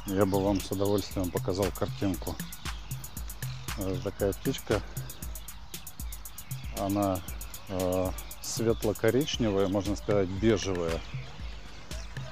Я 0.05 0.25
бы 0.25 0.41
вам 0.41 0.61
с 0.61 0.71
удовольствием 0.71 1.29
показал 1.31 1.65
картинку. 1.77 2.33
Вот 3.77 4.01
такая 4.03 4.33
птичка. 4.33 4.81
Она 6.79 7.19
э, 7.69 8.11
светло-коричневая, 8.41 9.67
можно 9.67 9.95
сказать, 9.95 10.29
бежевая 10.29 10.99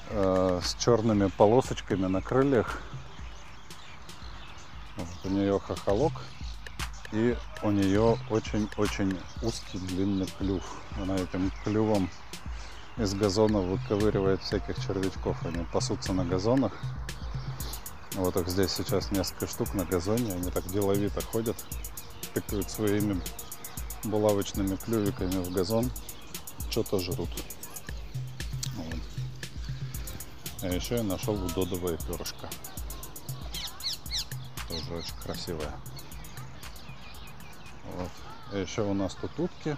э, 0.09 0.61
с 0.63 0.75
черными 0.75 1.27
полосочками 1.27 2.07
на 2.07 2.21
крыльях. 2.21 2.81
Вот 4.97 5.07
у 5.25 5.29
нее 5.29 5.59
хохолок 5.59 6.13
и 7.11 7.35
у 7.61 7.71
нее 7.71 8.17
очень-очень 8.29 9.17
узкий 9.41 9.77
длинный 9.77 10.27
клюв. 10.37 10.63
Она 11.01 11.15
этим 11.15 11.51
клювом 11.63 12.09
из 12.97 13.13
газона 13.13 13.59
выковыривает 13.59 14.41
всяких 14.41 14.75
червячков. 14.85 15.37
Они 15.45 15.63
пасутся 15.71 16.13
на 16.13 16.25
газонах. 16.25 16.73
Вот 18.15 18.37
их 18.37 18.47
здесь 18.47 18.71
сейчас 18.71 19.11
несколько 19.11 19.45
штук 19.45 19.73
на 19.73 19.83
газоне. 19.83 20.33
Они 20.33 20.49
так 20.49 20.65
деловито 20.71 21.21
ходят, 21.21 21.57
тыкают 22.33 22.71
своими 22.71 23.21
булавочными 24.05 24.77
клювиками 24.77 25.43
в 25.43 25.51
газон, 25.51 25.91
что-то 26.69 26.99
жрут. 26.99 27.29
А 30.61 30.67
еще 30.67 30.95
я 30.95 31.03
нашел 31.03 31.35
удодовое 31.35 31.97
перышко. 31.97 32.49
Тоже 34.69 34.93
очень 34.95 35.15
красивое. 35.21 35.71
Вот. 37.93 38.09
А 38.51 38.57
еще 38.57 38.81
у 38.83 38.93
нас 38.93 39.15
тут 39.15 39.37
утки. 39.37 39.77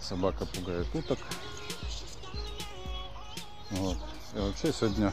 Собака 0.00 0.44
пугает 0.46 0.86
уток. 0.94 1.18
Вот. 3.70 3.98
И 4.34 4.38
вообще 4.38 4.72
сегодня 4.72 5.12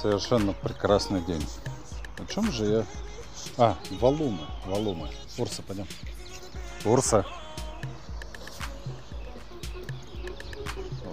совершенно 0.00 0.52
прекрасный 0.52 1.20
день. 1.22 1.44
О 2.18 2.32
чем 2.32 2.50
же 2.52 2.64
я? 2.64 2.84
А, 3.56 3.76
валумы, 4.00 4.46
валумы. 4.66 5.08
Урса, 5.36 5.62
пойдем. 5.62 5.86
Урса. 6.84 7.24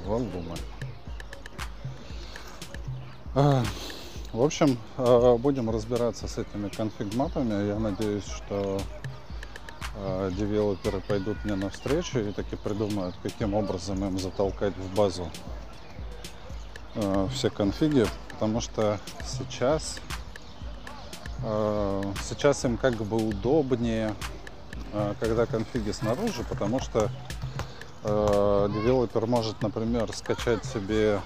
Валумы. 0.05 0.55
А, 3.33 3.63
В 4.31 4.41
общем, 4.41 4.77
а, 4.97 5.37
будем 5.37 5.69
разбираться 5.69 6.27
с 6.27 6.37
этими 6.37 6.69
конфиг-мапами. 6.69 7.67
Я 7.67 7.79
надеюсь, 7.79 8.25
что 8.25 8.79
а, 9.97 10.29
девелоперы 10.31 11.01
пойдут 11.01 11.43
мне 11.43 11.55
навстречу 11.55 12.19
и 12.19 12.31
таки 12.31 12.55
придумают, 12.55 13.15
каким 13.23 13.53
образом 13.55 14.05
им 14.05 14.19
затолкать 14.19 14.75
в 14.77 14.95
базу 14.95 15.29
все 17.33 17.49
конфиги, 17.49 18.07
потому 18.35 18.59
что 18.59 18.99
сейчас 19.25 20.01
а, 21.41 22.01
сейчас 22.21 22.65
им 22.65 22.75
как 22.75 22.95
бы 22.95 23.15
удобнее, 23.15 24.13
а, 24.91 25.15
когда 25.21 25.45
конфиги 25.45 25.91
снаружи, 25.91 26.43
потому 26.43 26.81
что 26.81 27.09
а, 28.03 28.67
девелопер 28.67 29.25
может, 29.25 29.61
например, 29.61 30.11
скачать 30.13 30.65
себе 30.65 31.21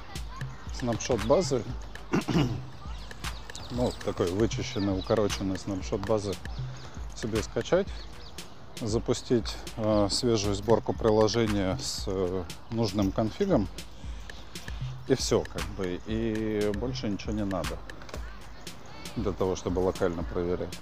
снапшот 0.75 1.23
базы, 1.25 1.63
ну, 3.71 3.91
такой 4.05 4.31
вычищенный, 4.31 4.97
укороченный 4.97 5.57
снапшот 5.57 6.01
базы 6.01 6.35
себе 7.15 7.41
скачать, 7.41 7.87
запустить 8.79 9.57
э, 9.75 10.07
свежую 10.09 10.55
сборку 10.55 10.93
приложения 10.93 11.77
с 11.81 12.05
э, 12.07 12.43
нужным 12.71 13.11
конфигом, 13.11 13.67
и 15.09 15.15
все, 15.15 15.43
как 15.51 15.63
бы, 15.77 15.99
и 16.05 16.71
больше 16.75 17.09
ничего 17.09 17.33
не 17.33 17.43
надо 17.43 17.77
для 19.15 19.31
того, 19.31 19.55
чтобы 19.55 19.79
локально 19.79 20.23
проверять. 20.23 20.79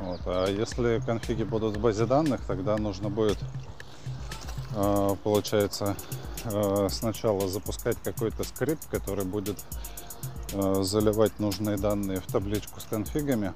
Вот. 0.00 0.20
А 0.26 0.46
если 0.48 1.00
конфиги 1.04 1.44
будут 1.44 1.76
в 1.76 1.80
базе 1.80 2.04
данных, 2.04 2.40
тогда 2.46 2.76
нужно 2.76 3.10
будет, 3.10 3.38
э, 4.74 5.16
получается, 5.22 5.96
э, 6.44 6.88
сначала 6.90 7.46
запускать 7.48 7.96
какой-то 8.02 8.42
скрипт, 8.44 8.86
который 8.90 9.24
будет 9.24 9.62
э, 10.52 10.82
заливать 10.82 11.38
нужные 11.38 11.76
данные 11.76 12.20
в 12.20 12.26
табличку 12.26 12.80
с 12.80 12.84
конфигами. 12.84 13.52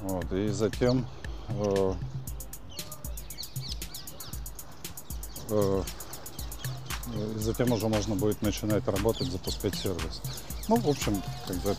Вот. 0.00 0.32
И 0.32 0.48
затем 0.48 1.06
и 7.12 7.38
затем 7.38 7.72
уже 7.72 7.88
можно 7.88 8.14
будет 8.14 8.42
начинать 8.42 8.86
работать, 8.86 9.30
запускать 9.30 9.74
сервис. 9.74 10.22
Ну, 10.68 10.76
в 10.76 10.88
общем, 10.88 11.22
как 11.46 11.56
бы, 11.56 11.76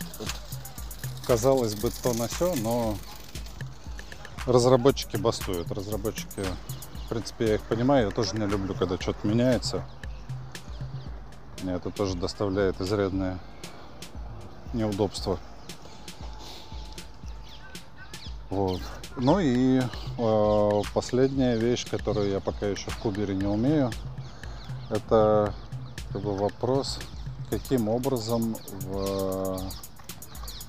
казалось 1.26 1.74
бы, 1.74 1.90
то 1.90 2.14
на 2.14 2.28
все, 2.28 2.54
но 2.56 2.96
разработчики 4.46 5.16
бастуют. 5.16 5.70
Разработчики, 5.70 6.44
в 7.04 7.08
принципе, 7.08 7.48
я 7.48 7.54
их 7.56 7.62
понимаю, 7.62 8.06
я 8.06 8.10
тоже 8.12 8.36
не 8.36 8.46
люблю, 8.46 8.74
когда 8.74 8.98
что-то 8.98 9.26
меняется. 9.26 9.84
Мне 11.62 11.74
это 11.74 11.90
тоже 11.90 12.14
доставляет 12.14 12.80
изрядное 12.80 13.38
неудобство. 14.72 15.38
Вот. 18.50 18.80
Ну 19.16 19.40
и 19.40 19.80
э, 19.80 20.82
последняя 20.94 21.56
вещь, 21.56 21.86
которую 21.90 22.30
я 22.30 22.38
пока 22.40 22.66
еще 22.66 22.90
в 22.90 22.98
кубере 22.98 23.34
не 23.34 23.46
умею, 23.46 23.90
это 24.90 25.54
как 26.12 26.22
бы 26.22 26.36
вопрос, 26.36 26.98
каким 27.50 27.88
образом 27.88 28.56
в, 28.82 29.60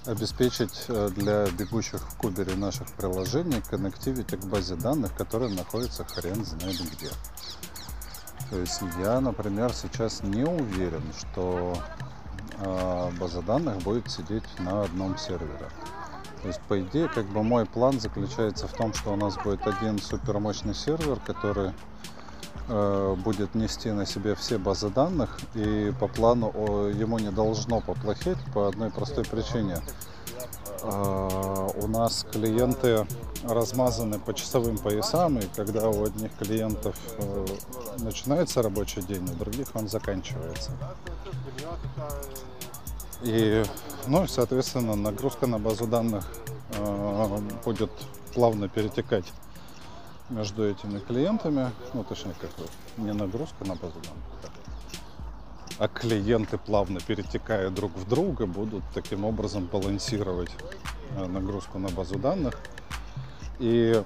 обеспечить 0.06 0.86
э, 0.88 1.10
для 1.16 1.48
бегущих 1.48 2.02
в 2.02 2.18
кубере 2.18 2.56
наших 2.56 2.92
приложений 2.94 3.62
коннективити 3.70 4.36
к 4.36 4.46
базе 4.46 4.76
данных, 4.76 5.16
которая 5.16 5.50
находится 5.50 6.06
хрен 6.06 6.44
знает 6.46 6.80
где. 6.92 7.10
То 8.50 8.58
есть 8.60 8.82
я, 9.00 9.20
например, 9.20 9.74
сейчас 9.74 10.24
не 10.24 10.44
уверен, 10.44 11.04
что 11.18 11.78
э, 12.60 13.12
база 13.20 13.42
данных 13.42 13.78
будет 13.80 14.10
сидеть 14.10 14.44
на 14.60 14.84
одном 14.84 15.18
сервере. 15.18 15.70
То 16.42 16.48
есть, 16.48 16.62
по 16.62 16.80
идее, 16.80 17.10
как 17.10 17.26
бы 17.26 17.44
мой 17.44 17.66
план 17.66 18.00
заключается 18.00 18.68
в 18.68 18.74
том, 18.74 18.94
что 18.94 19.14
у 19.14 19.16
нас 19.16 19.36
будет 19.38 19.66
один 19.68 20.00
супермощный 20.00 20.76
сервер, 20.76 21.20
который 21.26 21.70
э, 21.70 21.74
будет 22.68 23.56
нести 23.56 23.92
на 23.92 24.06
себе 24.06 24.36
все 24.36 24.58
базы 24.58 24.90
данных, 24.90 25.40
и 25.56 25.94
по 26.00 26.08
плану 26.08 26.52
ему 26.90 27.18
не 27.18 27.32
должно 27.32 27.80
поплохеть 27.80 28.38
по 28.54 28.68
одной 28.68 28.90
простой 28.92 29.24
причине. 29.24 29.82
Э, 30.84 31.70
у 31.76 31.88
нас 31.88 32.26
клиенты 32.32 33.06
размазаны 33.44 34.20
по 34.20 34.34
часовым 34.34 34.78
поясам, 34.78 35.40
и 35.40 35.48
когда 35.56 35.90
у 35.90 36.06
одних 36.06 36.32
клиентов 36.38 36.96
э, 37.18 37.46
начинается 38.00 38.62
рабочий 38.62 39.02
день, 39.02 39.24
у 39.24 39.36
других 39.36 39.68
он 39.76 39.88
заканчивается. 39.88 40.72
И, 43.24 43.64
ну, 44.08 44.28
соответственно, 44.28 44.96
нагрузка 44.96 45.48
на 45.48 45.60
базу 45.60 45.88
данных 45.88 46.26
э, 46.74 47.40
будет 47.66 47.92
плавно 48.34 48.70
перетекать 48.70 49.26
между 50.30 50.70
этими 50.70 51.00
клиентами. 51.00 51.72
Ну, 51.94 52.04
точнее, 52.04 52.36
как 52.40 52.50
бы 52.52 52.66
не 52.98 53.14
нагрузка 53.14 53.66
на 53.66 53.76
базу 53.76 54.00
данных, 54.04 54.24
а 55.80 55.88
клиенты 55.88 56.58
плавно 56.58 57.00
перетекая 57.00 57.70
друг 57.70 57.96
в 57.96 58.08
друга 58.08 58.46
будут 58.46 58.84
таким 58.94 59.26
образом 59.26 59.66
балансировать 59.72 60.52
э, 61.16 61.26
нагрузку 61.26 61.78
на 61.78 61.90
базу 61.90 62.18
данных. 62.18 62.60
И 63.60 64.02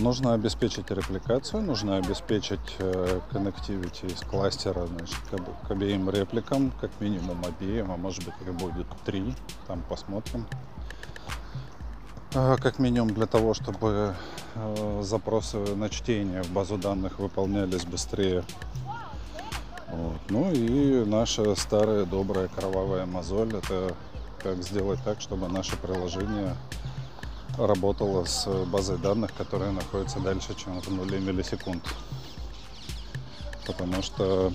Нужно 0.00 0.34
обеспечить 0.34 0.90
репликацию, 0.90 1.62
нужно 1.62 1.96
обеспечить 1.98 2.58
э, 2.78 3.20
коннективити 3.30 4.06
из 4.06 4.20
кластера 4.22 4.86
значит, 4.86 5.16
к, 5.30 5.34
об- 5.34 5.66
к 5.68 5.70
обеим 5.70 6.10
репликам, 6.10 6.72
как 6.80 6.90
минимум 7.00 7.44
обеим, 7.44 7.92
а 7.92 7.96
может 7.96 8.24
быть 8.24 8.34
их 8.44 8.52
будет 8.54 8.86
три, 9.04 9.34
там 9.68 9.82
посмотрим. 9.88 10.46
Э, 12.34 12.56
Как 12.60 12.80
минимум 12.80 13.14
для 13.14 13.26
того, 13.26 13.54
чтобы 13.54 14.14
э, 14.56 15.00
запросы 15.02 15.58
на 15.58 15.88
чтение 15.88 16.42
в 16.42 16.50
базу 16.50 16.76
данных 16.76 17.20
выполнялись 17.20 17.84
быстрее. 17.84 18.42
Вот. 19.88 20.18
Ну 20.28 20.50
и 20.50 21.04
наша 21.04 21.54
старая 21.54 22.04
добрая 22.04 22.48
кровавая 22.48 23.06
мозоль 23.06 23.54
это 23.54 23.94
как 24.42 24.60
сделать 24.64 24.98
так, 25.04 25.20
чтобы 25.20 25.46
наше 25.48 25.76
приложение 25.76 26.56
работала 27.58 28.24
с 28.24 28.46
базой 28.66 28.98
данных, 28.98 29.32
которая 29.36 29.72
находится 29.72 30.20
дальше, 30.20 30.54
чем 30.54 30.80
в 30.80 30.88
нуле 30.90 31.18
миллисекунд. 31.20 31.82
Потому 33.66 34.02
что 34.02 34.52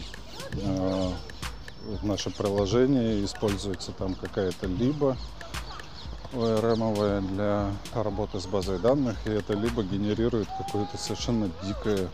э, 0.53 1.11
наше 2.03 2.29
приложение 2.29 3.23
используется 3.25 3.91
там 3.91 4.15
какая-то 4.15 4.67
либо 4.67 5.17
ORM 6.33 7.27
для 7.27 7.71
работы 7.93 8.39
с 8.39 8.45
базой 8.45 8.77
данных, 8.79 9.17
и 9.25 9.31
это 9.31 9.53
либо 9.53 9.83
генерирует 9.83 10.47
какое-то 10.57 10.97
совершенно 10.97 11.49
дикое 11.63 12.07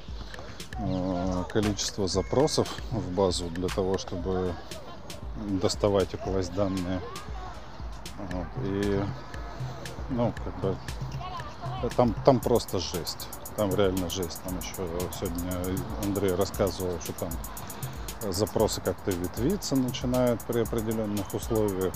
э, 0.78 1.44
количество 1.52 2.08
запросов 2.08 2.68
в 2.92 3.12
базу 3.12 3.46
для 3.50 3.68
того, 3.68 3.98
чтобы 3.98 4.54
доставать 5.62 6.14
и 6.14 6.18
класть 6.18 6.54
данные. 6.54 7.02
Вот. 8.32 8.48
И 8.64 9.02
ну, 10.10 10.34
как 10.44 10.60
бы, 10.60 10.76
там, 11.96 12.14
там 12.26 12.40
просто 12.40 12.80
жесть. 12.80 13.28
Там 13.56 13.74
реально 13.74 14.10
жесть. 14.10 14.42
Там 14.44 14.58
еще 14.60 14.88
сегодня 15.18 15.78
Андрей 16.04 16.36
рассказывал, 16.36 17.00
что 17.02 17.14
там 17.14 17.30
запросы 18.32 18.82
как-то 18.82 19.12
ветвиться 19.12 19.76
начинают 19.76 20.42
при 20.42 20.62
определенных 20.62 21.34
условиях. 21.34 21.94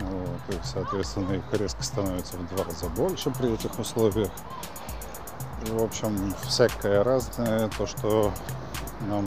Вот, 0.00 0.54
и, 0.54 0.58
соответственно, 0.64 1.34
их 1.34 1.44
резко 1.52 1.82
становится 1.82 2.36
в 2.36 2.54
два 2.54 2.64
раза 2.64 2.86
больше 2.88 3.30
при 3.30 3.54
этих 3.54 3.78
условиях. 3.78 4.30
И, 5.66 5.70
в 5.70 5.82
общем, 5.82 6.34
всякое 6.46 7.04
разное, 7.04 7.68
то, 7.78 7.86
что 7.86 8.32
нам 9.08 9.24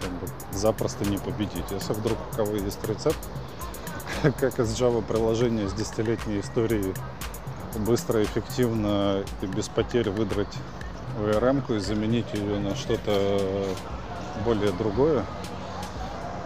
как 0.00 0.10
бы, 0.10 0.26
запросто 0.52 1.04
не 1.04 1.18
победить. 1.18 1.70
Если 1.70 1.92
вдруг 1.92 2.18
у 2.32 2.36
кого 2.36 2.56
есть 2.56 2.84
рецепт, 2.84 3.18
как 4.22 4.58
из 4.58 4.80
Java 4.80 5.02
приложения 5.02 5.68
с 5.68 5.72
десятилетней 5.72 6.40
историей 6.40 6.94
быстро, 7.76 8.22
эффективно 8.22 9.22
и 9.42 9.46
без 9.46 9.68
потерь 9.68 10.10
выдрать 10.10 10.56
ВРМ-ку 11.18 11.74
и 11.74 11.78
заменить 11.78 12.32
ее 12.34 12.58
на 12.58 12.74
что-то 12.74 13.66
более 14.44 14.72
другое, 14.72 15.24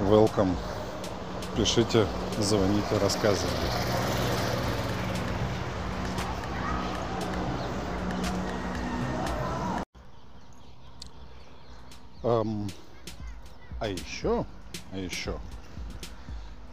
welcome. 0.00 0.54
Пишите, 1.56 2.06
звоните, 2.38 2.98
рассказывайте. 3.00 3.48
Эм, 12.22 12.70
а 13.80 13.88
еще, 13.88 14.46
а 14.92 14.96
еще, 14.96 15.34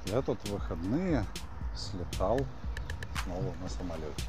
я 0.05 0.21
тут 0.21 0.38
выходные 0.47 1.25
слетал 1.75 2.39
снова 3.30 3.54
на 3.62 3.70
самолете. 3.70 4.24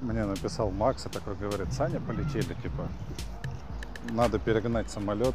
Мне 0.00 0.24
написал 0.24 0.70
Макс 0.70 1.06
и 1.06 1.08
такой 1.08 1.36
говорит, 1.36 1.72
Саня, 1.72 2.00
полетели, 2.00 2.54
типа, 2.54 2.88
надо 4.10 4.38
перегнать 4.38 4.90
самолет 4.90 5.34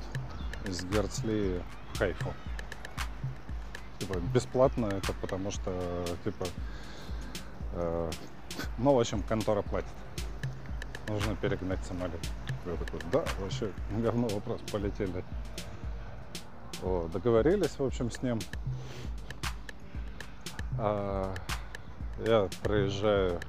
из 0.66 0.84
Герцли 0.84 1.62
в 1.94 1.98
Хайфу. 1.98 2.34
Типа, 4.00 4.20
бесплатно 4.34 4.88
это 4.88 5.14
потому 5.14 5.52
что, 5.52 6.06
типа, 6.24 6.46
э, 7.74 8.12
ну, 8.78 8.94
в 8.94 9.00
общем, 9.00 9.24
контора 9.24 9.62
платит. 9.62 9.88
Нужно 11.08 11.36
перегнать 11.38 11.84
самолет. 11.86 12.20
Я 12.66 12.76
такой, 12.76 13.00
да, 13.12 13.24
вообще, 13.40 13.72
говно 13.92 14.28
вопрос, 14.28 14.60
полетели. 14.70 15.24
О, 16.84 17.08
договорились, 17.12 17.80
в 17.80 17.84
общем, 17.84 18.12
с 18.12 18.22
ним. 18.22 18.40
А, 20.80 21.34
я 22.26 22.48
проезжаю 22.62 23.40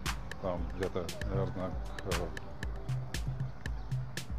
там 0.40 0.60
где-то, 0.76 1.04
наверное, 1.30 1.70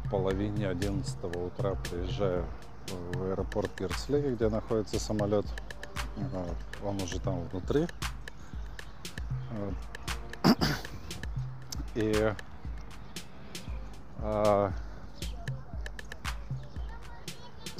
к 0.04 0.10
половине 0.10 0.68
11 0.68 1.16
утра 1.36 1.76
приезжаю 1.88 2.44
в 3.12 3.22
аэропорт 3.30 3.70
Герцли, 3.78 4.34
где 4.34 4.48
находится 4.48 4.98
самолет. 4.98 5.46
Он 6.82 7.00
уже 7.00 7.20
там 7.20 7.42
внутри. 7.48 7.86
И 11.94 12.34
а, 14.18 14.72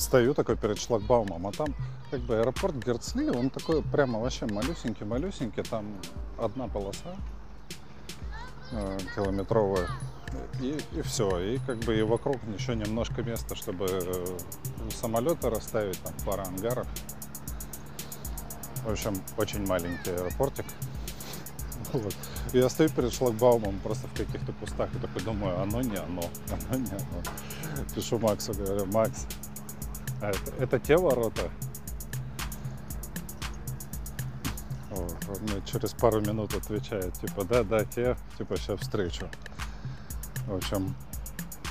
стою 0.00 0.34
такой 0.34 0.56
перед 0.56 0.78
шлагбаумом, 0.78 1.46
а 1.46 1.52
там 1.52 1.74
как 2.10 2.20
бы 2.20 2.38
аэропорт 2.38 2.74
Герцли, 2.74 3.30
он 3.30 3.50
такой 3.50 3.82
прямо 3.82 4.18
вообще 4.18 4.46
малюсенький-малюсенький, 4.46 5.62
там 5.62 5.86
одна 6.38 6.66
полоса 6.66 7.14
э, 8.72 8.98
километровая, 9.14 9.88
и, 10.60 10.78
и 10.92 11.02
все, 11.02 11.38
и 11.38 11.58
как 11.66 11.78
бы 11.78 11.98
и 11.98 12.02
вокруг 12.02 12.36
еще 12.56 12.74
немножко 12.74 13.22
места, 13.22 13.54
чтобы 13.54 13.86
э, 13.86 14.38
самолеты 14.90 15.50
расставить, 15.50 16.00
там 16.02 16.14
пара 16.24 16.42
ангаров. 16.42 16.86
В 18.84 18.90
общем, 18.90 19.14
очень 19.36 19.66
маленький 19.66 20.10
аэропортик. 20.10 20.66
Вот. 21.92 22.14
Я 22.52 22.68
стою 22.68 22.88
перед 22.90 23.12
шлагбаумом 23.12 23.80
просто 23.80 24.06
в 24.06 24.12
каких-то 24.12 24.52
кустах 24.52 24.94
и 24.94 24.98
такой 24.98 25.22
думаю, 25.22 25.60
оно 25.60 25.80
не 25.82 25.96
оно, 25.96 26.22
оно 26.70 26.78
не 26.78 26.90
оно. 26.90 27.22
Пишу 27.96 28.20
Максу, 28.20 28.52
говорю, 28.54 28.86
Макс, 28.86 29.26
а 30.20 30.30
это, 30.30 30.52
это 30.58 30.78
те 30.78 30.96
ворота? 30.96 31.50
Вот. 34.90 35.16
Он 35.28 35.42
мне 35.42 35.62
через 35.64 35.92
пару 35.92 36.20
минут 36.20 36.54
отвечает, 36.54 37.14
типа, 37.14 37.44
да, 37.44 37.62
да, 37.62 37.84
те, 37.84 38.16
типа, 38.38 38.56
сейчас 38.56 38.80
встречу. 38.80 39.28
В 40.46 40.56
общем, 40.56 40.94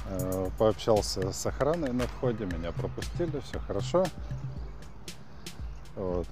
э, 0.08 0.50
пообщался 0.58 1.32
с 1.32 1.46
охраной 1.46 1.92
на 1.92 2.08
входе, 2.08 2.46
меня 2.46 2.72
пропустили, 2.72 3.40
все 3.42 3.60
хорошо. 3.60 4.06
Вот. 5.96 6.28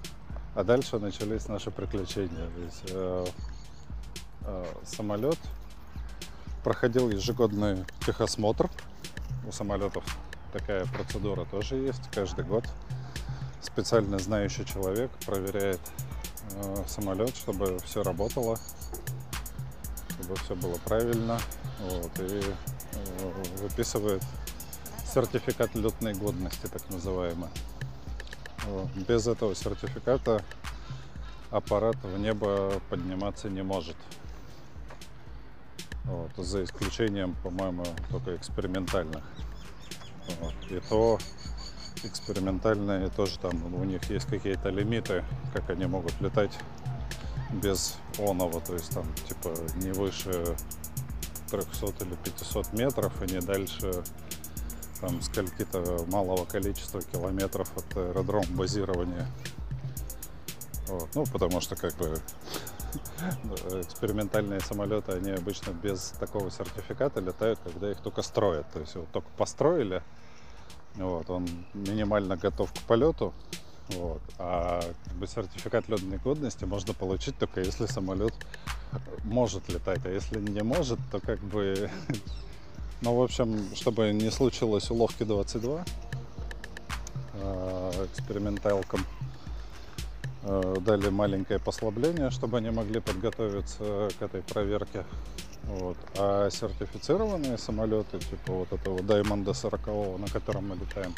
А 0.56 0.64
дальше 0.64 0.98
начались 0.98 1.48
наши 1.48 1.70
приключения. 1.70 2.48
Ведь 2.58 2.92
э, 2.92 3.26
э, 4.42 4.66
самолет 4.86 5.38
проходил 6.64 7.10
ежегодный 7.10 7.86
техосмотр. 8.06 8.70
У 9.48 9.52
самолетов 9.52 10.04
такая 10.52 10.86
процедура 10.86 11.46
тоже 11.46 11.76
есть 11.76 12.02
каждый 12.12 12.46
год. 12.46 12.66
Специально 13.62 14.18
знающий 14.20 14.66
человек 14.66 15.12
проверяет 15.26 15.82
э, 16.52 16.84
самолет, 16.88 17.36
чтобы 17.36 17.80
все 17.86 18.04
работало, 18.04 18.58
чтобы 20.10 20.36
все 20.36 20.56
было 20.56 20.76
правильно. 20.86 21.40
Вот, 21.80 22.20
и 22.20 22.42
э, 22.42 23.44
выписывает 23.62 24.24
сертификат 25.14 25.76
летной 25.76 26.14
годности, 26.14 26.68
так 26.68 26.88
называемый. 26.90 27.50
Без 29.08 29.28
этого 29.28 29.56
сертификата 29.56 30.44
аппарат 31.52 31.96
в 32.04 32.20
небо 32.20 32.82
подниматься 32.90 33.50
не 33.50 33.64
может. 33.64 33.96
Вот, 36.04 36.32
за 36.38 36.64
исключением, 36.64 37.36
по-моему, 37.44 37.84
только 38.12 38.36
экспериментальных. 38.36 39.24
Вот. 40.42 40.54
И 40.70 40.80
то 40.90 41.18
экспериментальные 42.04 43.10
тоже 43.10 43.40
там 43.40 43.74
у 43.74 43.84
них 43.84 44.04
есть 44.10 44.28
какие-то 44.28 44.70
лимиты, 44.70 45.24
как 45.54 45.70
они 45.70 45.86
могут 45.86 46.20
летать 46.22 46.52
без 47.52 47.96
онова, 48.20 48.60
то 48.60 48.74
есть 48.74 48.94
там 48.94 49.06
типа 49.28 49.54
не 49.78 49.92
выше 49.92 50.56
300 51.50 52.06
или 52.06 52.16
500 52.16 52.74
метров 52.74 53.22
и 53.24 53.34
не 53.34 53.40
дальше 53.40 54.04
там 55.00 55.22
скольки-то 55.22 56.06
малого 56.08 56.46
количества 56.46 57.02
километров 57.02 57.72
от 57.76 57.98
аэродрома 57.98 58.48
базирования. 58.50 59.28
Вот. 60.88 61.10
Ну, 61.16 61.26
потому 61.26 61.62
что 61.62 61.76
как 61.76 61.96
бы 61.98 62.20
экспериментальные 63.82 64.60
самолеты, 64.62 65.14
они 65.14 65.32
обычно 65.32 65.72
без 65.72 66.14
такого 66.20 66.52
сертификата 66.52 67.20
летают, 67.20 67.60
когда 67.64 67.92
их 67.92 68.00
только 68.02 68.22
строят. 68.22 68.66
То 68.72 68.80
есть 68.80 68.96
вот 68.96 69.08
только 69.12 69.28
построили, 69.38 70.02
вот, 70.96 71.30
он 71.30 71.48
минимально 71.74 72.38
готов 72.38 72.72
к 72.72 72.82
полету, 72.84 73.34
вот. 73.90 74.22
А 74.38 74.82
как 75.06 75.14
бы, 75.14 75.28
сертификат 75.28 75.88
летной 75.88 76.18
годности 76.18 76.66
можно 76.66 76.94
получить 76.94 77.38
только 77.38 77.62
если 77.62 77.86
самолет 77.86 78.34
может 79.24 79.70
летать. 79.70 80.06
А 80.06 80.10
если 80.10 80.40
не 80.40 80.64
может, 80.64 81.00
то 81.12 81.20
как 81.20 81.40
бы... 81.40 81.90
Ну, 83.00 83.14
в 83.14 83.22
общем, 83.22 83.76
чтобы 83.76 84.12
не 84.12 84.32
случилось 84.32 84.90
уловки 84.90 85.22
22 85.22 85.86
а, 87.36 88.06
эксперименталкам 88.06 89.02
э, 89.02 89.37
дали 90.82 91.10
маленькое 91.10 91.60
послабление, 91.60 92.32
чтобы 92.32 92.58
они 92.58 92.70
могли 92.70 93.00
подготовиться 93.00 94.10
к 94.18 94.22
этой 94.22 94.42
проверке. 94.42 95.04
Вот. 95.64 95.98
А 96.18 96.50
сертифицированные 96.50 97.58
самолеты, 97.58 98.20
типа 98.20 98.54
вот 98.54 98.72
этого 98.72 99.00
Diamond 99.00 99.54
40, 99.54 100.20
на 100.20 100.28
котором 100.28 100.70
мы 100.70 100.76
летаем, 100.76 101.14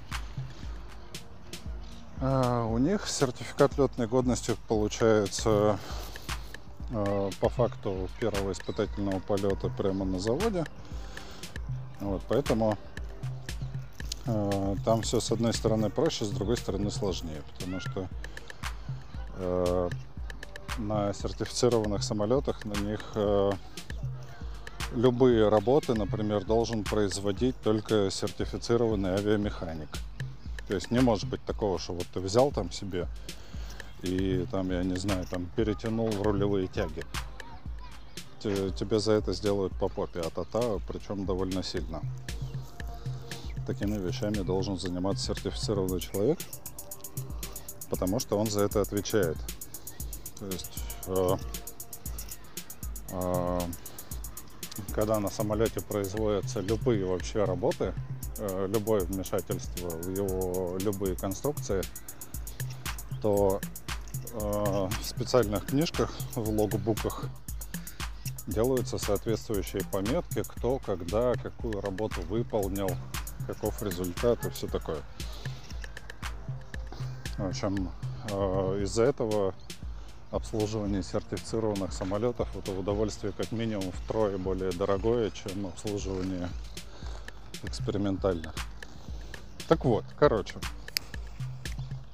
а, 2.21 2.65
у 2.65 2.79
них 2.79 3.07
сертификат 3.07 3.77
летной 3.77 4.07
годности 4.07 4.55
получается 4.67 5.79
а, 6.91 7.29
по 7.39 7.49
факту 7.49 8.09
первого 8.19 8.51
испытательного 8.51 9.19
полета 9.19 9.69
прямо 9.77 10.03
на 10.03 10.19
заводе. 10.19 10.65
Вот, 11.99 12.21
поэтому 12.29 12.77
э, 14.25 14.75
там 14.85 15.01
все 15.01 15.19
с 15.19 15.33
одной 15.33 15.53
стороны 15.53 15.89
проще, 15.89 16.23
с 16.23 16.29
другой 16.29 16.55
стороны 16.55 16.89
сложнее, 16.91 17.41
потому 17.53 17.81
что 17.81 18.01
э, 18.01 18.07
на 20.77 21.13
сертифицированных 21.13 22.03
самолетах 22.03 22.65
на 22.65 22.73
них 22.73 23.01
э, 23.15 23.51
любые 24.95 25.49
работы, 25.49 25.93
например, 25.93 26.45
должен 26.45 26.83
производить 26.83 27.55
только 27.61 28.09
сертифицированный 28.09 29.11
авиамеханик. 29.11 29.89
То 30.67 30.75
есть 30.75 30.91
не 30.91 30.99
может 30.99 31.27
быть 31.27 31.43
такого, 31.45 31.79
что 31.79 31.93
вот 31.93 32.07
ты 32.13 32.19
взял 32.19 32.51
там 32.51 32.71
себе 32.71 33.07
и 34.01 34.45
там, 34.51 34.71
я 34.71 34.83
не 34.83 34.95
знаю, 34.95 35.25
там 35.29 35.47
перетянул 35.55 36.09
в 36.09 36.21
рулевые 36.21 36.67
тяги. 36.67 37.03
Тебе 38.41 38.99
за 38.99 39.13
это 39.13 39.33
сделают 39.33 39.73
по 39.73 39.89
попе 39.89 40.21
от 40.21 40.37
ата, 40.37 40.79
причем 40.87 41.25
довольно 41.25 41.61
сильно. 41.61 42.01
Такими 43.67 43.97
вещами 43.97 44.37
должен 44.37 44.79
заниматься 44.79 45.25
сертифицированный 45.27 45.99
человек, 45.99 46.39
потому 47.89 48.19
что 48.19 48.37
он 48.37 48.47
за 48.47 48.61
это 48.61 48.81
отвечает. 48.81 49.37
То 50.39 50.45
есть, 50.45 50.83
э, 51.07 51.37
э, 53.11 53.59
когда 54.93 55.19
на 55.19 55.29
самолете 55.29 55.81
производятся 55.81 56.61
любые 56.61 57.05
вообще 57.05 57.43
работы, 57.43 57.93
Э, 58.39 58.67
любое 58.71 59.01
вмешательство 59.01 59.89
в 59.89 60.15
его 60.15 60.77
любые 60.79 61.15
конструкции, 61.15 61.81
то 63.21 63.59
э, 64.31 64.39
в 64.39 65.05
специальных 65.05 65.65
книжках, 65.65 66.13
в 66.35 66.49
логбуках 66.49 67.25
делаются 68.47 68.97
соответствующие 68.97 69.83
пометки, 69.91 70.43
кто, 70.47 70.79
когда, 70.79 71.33
какую 71.33 71.81
работу 71.81 72.21
выполнил, 72.29 72.89
каков 73.45 73.83
результат 73.83 74.45
и 74.45 74.49
все 74.51 74.67
такое. 74.67 74.99
В 77.39 77.45
общем, 77.45 77.89
э, 78.29 78.81
из-за 78.83 79.03
этого 79.03 79.55
обслуживание 80.29 81.01
сертифицированных 81.01 81.93
самолетов 81.93 82.53
это 82.53 82.73
удовольствие 82.73 83.31
как 83.31 83.53
минимум 83.53 83.93
втрое 83.93 84.37
более 84.37 84.73
дорогое, 84.73 85.31
чем 85.31 85.67
обслуживание 85.67 86.49
экспериментальных. 87.63 88.53
Так 89.69 89.85
вот, 89.85 90.03
короче, 90.19 90.55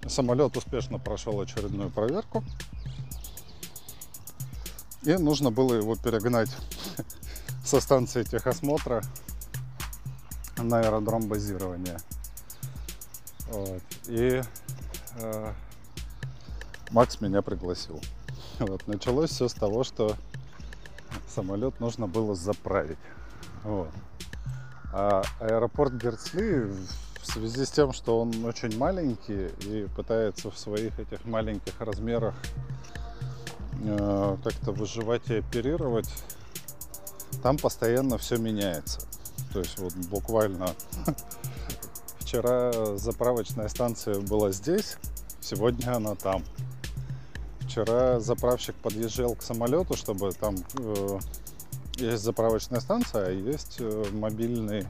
самолет 0.07 0.55
успешно 0.57 0.99
прошел 0.99 1.41
очередную 1.41 1.89
проверку. 1.89 2.43
И 5.01 5.13
нужно 5.13 5.49
было 5.49 5.73
его 5.73 5.95
перегнать 5.95 6.55
со 7.65 7.81
станции 7.81 8.21
техосмотра 8.21 9.01
на 10.57 10.81
аэродром 10.81 11.27
базирования. 11.27 11.99
Вот. 13.47 13.81
И 14.07 14.43
Макс 16.91 17.21
меня 17.21 17.41
пригласил. 17.41 18.01
Вот. 18.59 18.87
Началось 18.87 19.31
все 19.31 19.49
с 19.49 19.53
того, 19.53 19.83
что 19.83 20.15
самолет 21.27 21.79
нужно 21.79 22.07
было 22.07 22.35
заправить. 22.35 22.97
Вот. 23.63 23.89
А 24.93 25.23
аэропорт 25.41 25.93
Герцли 25.93 26.71
в 27.21 27.25
связи 27.25 27.65
с 27.65 27.71
тем, 27.71 27.91
что 27.91 28.21
он 28.21 28.45
очень 28.45 28.77
маленький 28.77 29.47
и 29.67 29.87
пытается 29.95 30.51
в 30.51 30.57
своих 30.57 30.97
этих 30.99 31.25
маленьких 31.25 31.73
размерах 31.81 32.35
э, 33.83 34.37
как-то 34.43 34.71
выживать 34.71 35.29
и 35.29 35.39
оперировать, 35.39 36.09
там 37.43 37.57
постоянно 37.57 38.17
все 38.17 38.37
меняется. 38.37 39.01
То 39.51 39.59
есть 39.59 39.77
вот 39.79 39.93
буквально 40.09 40.69
вчера 42.25 42.97
заправочная 42.97 43.69
станция 43.69 44.19
была 44.19 44.51
здесь, 44.51 44.97
сегодня 45.41 45.95
она 45.95 46.15
там. 46.15 46.43
Вчера 47.59 48.19
заправщик 48.19 48.73
подъезжал 48.75 49.35
к 49.35 49.43
самолету, 49.43 49.95
чтобы 49.95 50.31
там 50.31 50.55
э, 50.79 51.19
есть 51.97 52.23
заправочная 52.23 52.79
станция, 52.79 53.27
а 53.27 53.31
есть 53.31 53.77
э, 53.79 54.05
мобильный, 54.11 54.87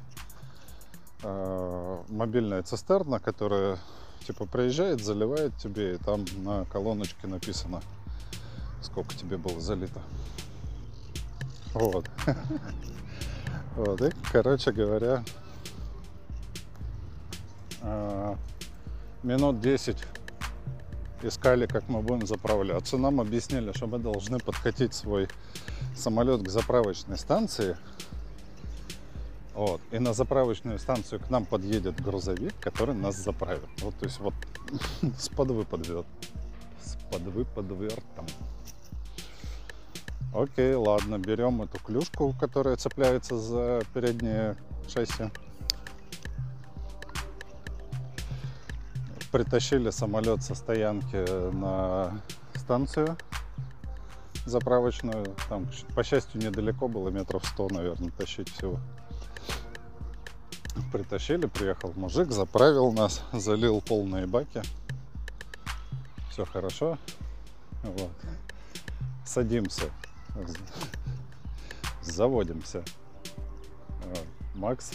э, 1.23 1.97
мобильная 2.07 2.63
цистерна, 2.63 3.19
которая 3.19 3.79
типа 4.25 4.45
приезжает, 4.45 5.03
заливает 5.03 5.57
тебе, 5.57 5.95
и 5.95 5.97
там 5.97 6.23
на 6.37 6.63
колоночке 6.65 7.27
написано, 7.27 7.81
сколько 8.81 9.13
тебе 9.13 9.35
было 9.35 9.59
залито. 9.59 10.01
Вот. 11.73 12.09
Вот, 13.75 14.01
и, 14.01 14.09
короче 14.31 14.71
говоря, 14.71 15.21
минут 19.23 19.59
10 19.59 19.97
искали, 21.23 21.65
как 21.65 21.87
мы 21.89 22.01
будем 22.01 22.27
заправляться. 22.27 22.97
Нам 22.97 23.19
объяснили, 23.19 23.71
что 23.73 23.87
мы 23.87 23.99
должны 23.99 24.39
подкатить 24.39 24.93
свой 24.93 25.27
самолет 25.95 26.43
к 26.43 26.49
заправочной 26.49 27.17
станции. 27.17 27.77
Вот. 29.53 29.81
И 29.91 29.99
на 29.99 30.13
заправочную 30.13 30.79
станцию 30.79 31.21
к 31.21 31.29
нам 31.29 31.45
подъедет 31.45 32.01
грузовик, 32.01 32.53
который 32.59 32.93
нас 32.93 33.15
заправит. 33.15 33.69
Вот, 33.81 33.95
то 33.95 34.05
есть 34.05 34.19
вот 34.19 34.33
с 35.17 35.29
подвы 35.29 35.63
подвет. 35.63 36.05
С 36.83 36.97
подвы 37.11 37.45
подвертом. 37.45 38.25
Окей, 40.33 40.73
ладно, 40.73 41.17
берем 41.17 41.61
эту 41.61 41.79
клюшку, 41.79 42.35
которая 42.37 42.75
цепляется 42.75 43.37
за 43.37 43.81
переднее 43.93 44.57
шасси. 44.89 45.31
Притащили 49.35 49.89
самолет 49.89 50.43
со 50.43 50.55
стоянки 50.55 51.51
на 51.51 52.21
станцию 52.53 53.17
заправочную. 54.45 55.25
Там, 55.49 55.67
по 55.93 56.05
счастью, 56.05 56.41
недалеко 56.41 56.87
было, 56.87 57.09
метров 57.09 57.45
100, 57.45 57.67
наверное, 57.71 58.11
тащить 58.11 58.47
всего. 58.47 58.79
Притащили, 60.93 61.47
приехал 61.47 61.91
мужик, 61.97 62.31
заправил 62.31 62.93
нас, 62.93 63.23
залил 63.33 63.81
полные 63.81 64.25
баки. 64.25 64.61
Все 66.29 66.45
хорошо. 66.45 66.97
Вот. 67.83 68.13
Садимся. 69.25 69.91
Заводимся. 72.01 72.85
Макс 74.53 74.93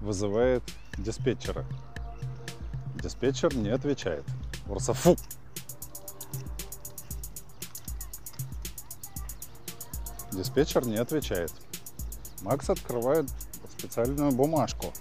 вызывает 0.00 0.62
диспетчера. 0.96 1.64
Диспетчер 3.02 3.54
не 3.56 3.70
отвечает. 3.70 4.24
Просто 4.66 4.94
фу, 4.94 5.16
Диспетчер 10.32 10.86
не 10.86 10.96
отвечает. 10.96 11.52
Макс 12.42 12.68
открывает 12.70 13.28
специальную 13.78 14.32
бумажку, 14.32 14.92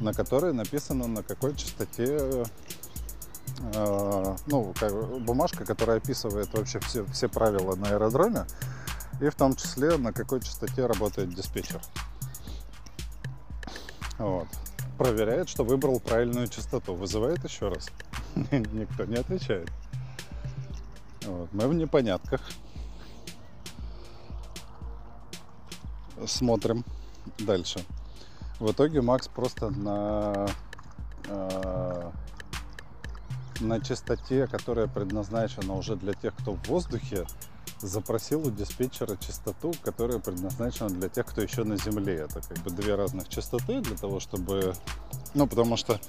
на 0.00 0.12
которой 0.12 0.52
написано 0.52 1.06
на 1.06 1.22
какой 1.22 1.54
частоте 1.56 2.44
э, 3.74 4.36
ну, 4.46 4.74
бумажка, 5.20 5.64
которая 5.64 5.98
описывает 5.98 6.52
вообще 6.52 6.80
все, 6.80 7.04
все 7.06 7.28
правила 7.28 7.76
на 7.76 7.88
аэродроме, 7.88 8.46
и 9.20 9.28
в 9.28 9.34
том 9.34 9.54
числе 9.54 9.96
на 9.96 10.12
какой 10.12 10.40
частоте 10.40 10.86
работает 10.86 11.34
диспетчер. 11.34 11.80
Вот. 14.18 14.48
Проверяет, 14.98 15.48
что 15.48 15.64
выбрал 15.64 16.00
правильную 16.00 16.48
частоту. 16.48 16.94
Вызывает 16.94 17.44
еще 17.44 17.68
раз. 17.68 17.88
Никто 18.50 19.04
не 19.04 19.16
отвечает. 19.16 19.70
Вот. 21.24 21.52
Мы 21.52 21.68
в 21.68 21.74
непонятках. 21.74 22.40
смотрим 26.24 26.84
дальше. 27.38 27.84
В 28.58 28.72
итоге 28.72 29.02
Макс 29.02 29.28
просто 29.28 29.70
на, 29.70 30.46
э, 31.28 32.10
на 33.60 33.80
частоте, 33.80 34.46
которая 34.46 34.86
предназначена 34.86 35.74
уже 35.74 35.96
для 35.96 36.14
тех, 36.14 36.34
кто 36.34 36.52
в 36.52 36.68
воздухе, 36.68 37.26
запросил 37.80 38.46
у 38.46 38.50
диспетчера 38.50 39.16
частоту, 39.16 39.72
которая 39.82 40.18
предназначена 40.18 40.90
для 40.90 41.08
тех, 41.08 41.26
кто 41.26 41.42
еще 41.42 41.64
на 41.64 41.76
земле. 41.76 42.26
Это 42.28 42.40
как 42.40 42.58
бы 42.58 42.70
две 42.70 42.94
разных 42.94 43.28
частоты 43.28 43.80
для 43.80 43.96
того, 43.96 44.20
чтобы... 44.20 44.74
Ну, 45.34 45.46
потому 45.46 45.76
что 45.76 46.00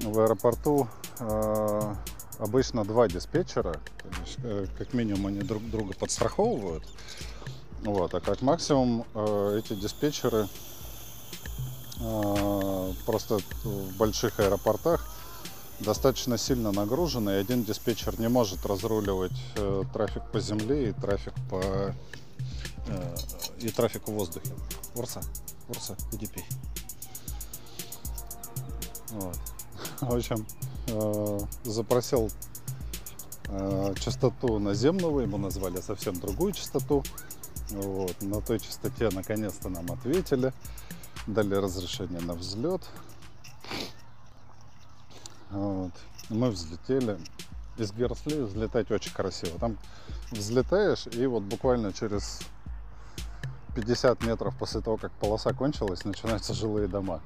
в 0.00 0.20
аэропорту 0.20 0.88
э, 1.18 1.94
обычно 2.38 2.84
два 2.84 3.08
диспетчера, 3.08 3.80
э, 4.42 4.66
как 4.76 4.92
минимум 4.92 5.28
они 5.28 5.40
друг 5.40 5.62
друга 5.70 5.94
подстраховывают. 5.94 6.84
Вот, 7.82 8.14
а 8.14 8.20
как 8.20 8.42
максимум 8.42 9.04
э, 9.14 9.60
эти 9.62 9.74
диспетчеры 9.74 10.48
э, 12.00 12.92
просто 13.06 13.38
в 13.62 13.96
больших 13.96 14.40
аэропортах 14.40 15.06
достаточно 15.80 16.38
сильно 16.38 16.72
нагружены, 16.72 17.30
и 17.30 17.34
один 17.34 17.64
диспетчер 17.64 18.18
не 18.20 18.28
может 18.28 18.64
разруливать 18.66 19.32
э, 19.56 19.84
трафик 19.92 20.22
по 20.32 20.40
земле 20.40 20.90
и 20.90 20.92
трафик 20.92 21.34
по 21.50 21.62
э, 22.86 23.16
и 23.58 23.68
трафик 23.70 24.08
в 24.08 24.12
воздухе. 24.12 24.52
Урса, 24.94 25.20
Урса, 25.68 25.96
иди 26.12 26.26
пей. 26.26 26.44
Вот. 29.10 29.38
В 30.00 30.14
общем, 30.14 30.46
э, 30.88 31.40
запросил 31.64 32.30
э, 33.48 33.94
частоту 33.98 34.58
наземного, 34.58 35.20
ему 35.20 35.38
назвали 35.38 35.80
совсем 35.80 36.18
другую 36.18 36.52
частоту. 36.52 37.02
Вот. 37.70 38.20
На 38.22 38.40
той 38.40 38.60
частоте 38.60 39.08
наконец-то 39.10 39.68
нам 39.68 39.90
ответили, 39.90 40.52
дали 41.26 41.54
разрешение 41.54 42.20
на 42.20 42.34
взлет. 42.34 42.82
Вот. 45.54 45.92
Мы 46.30 46.50
взлетели. 46.50 47.18
Из 47.76 47.92
Герсли 47.92 48.42
взлетать 48.42 48.90
очень 48.90 49.12
красиво. 49.12 49.58
Там 49.58 49.78
взлетаешь, 50.30 51.06
и 51.08 51.26
вот 51.26 51.42
буквально 51.42 51.92
через 51.92 52.40
50 53.74 54.24
метров 54.24 54.56
после 54.56 54.80
того, 54.80 54.96
как 54.96 55.10
полоса 55.12 55.52
кончилась, 55.52 56.04
начинаются 56.04 56.54
жилые 56.54 56.86
дома. 56.86 57.20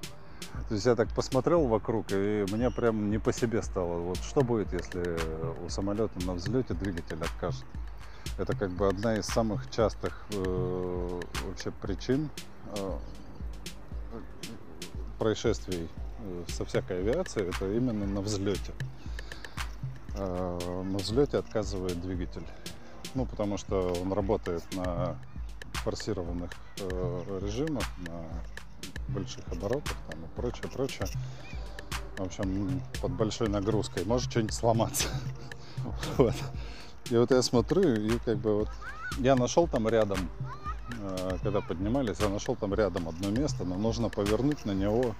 То 0.68 0.74
есть 0.74 0.86
я 0.86 0.94
так 0.94 1.08
посмотрел 1.10 1.66
вокруг, 1.66 2.06
и 2.10 2.46
мне 2.50 2.70
прям 2.70 3.10
не 3.10 3.18
по 3.18 3.32
себе 3.32 3.62
стало. 3.62 3.98
Вот 3.98 4.18
что 4.18 4.42
будет, 4.42 4.72
если 4.72 5.18
у 5.64 5.68
самолета 5.68 6.18
на 6.24 6.32
взлете 6.34 6.74
двигатель 6.74 7.22
откажет? 7.22 7.64
Это 8.38 8.56
как 8.56 8.70
бы 8.70 8.88
одна 8.88 9.16
из 9.16 9.26
самых 9.26 9.70
частых 9.70 10.24
э, 10.30 11.20
вообще 11.46 11.70
причин 11.70 12.30
э, 12.76 12.92
происшествий 15.18 15.88
со 16.48 16.64
всякой 16.64 17.00
авиацией. 17.00 17.48
Это 17.48 17.70
именно 17.70 18.06
на 18.06 18.20
взлете. 18.20 18.72
Э, 20.14 20.82
на 20.84 20.98
взлете 20.98 21.38
отказывает 21.38 22.00
двигатель. 22.00 22.46
Ну, 23.14 23.26
потому 23.26 23.56
что 23.56 23.92
он 24.02 24.12
работает 24.12 24.62
на 24.74 25.16
форсированных 25.74 26.50
э, 26.80 27.40
режимах, 27.42 27.84
на 28.06 29.12
больших 29.12 29.44
оборотах 29.50 29.96
там 30.10 30.20
и 30.24 30.28
прочее, 30.36 30.68
прочее. 30.72 31.08
В 32.16 32.22
общем, 32.22 32.82
под 33.00 33.12
большой 33.12 33.48
нагрузкой. 33.48 34.04
Может 34.04 34.30
что-нибудь 34.30 34.54
сломаться. 34.54 35.08
И 37.10 37.16
вот 37.16 37.30
я 37.30 37.40
смотрю, 37.42 37.94
и 37.94 38.18
как 38.18 38.36
бы 38.36 38.58
вот 38.58 38.68
я 39.18 39.34
нашел 39.34 39.66
там 39.66 39.88
рядом, 39.88 40.18
когда 41.42 41.60
поднимались, 41.60 42.18
я 42.20 42.28
нашел 42.28 42.56
там 42.56 42.74
рядом 42.74 43.08
одно 43.08 43.30
место, 43.30 43.64
но 43.64 43.76
нужно 43.76 44.08
повернуть 44.08 44.64
на 44.64 44.72
него, 44.72 45.14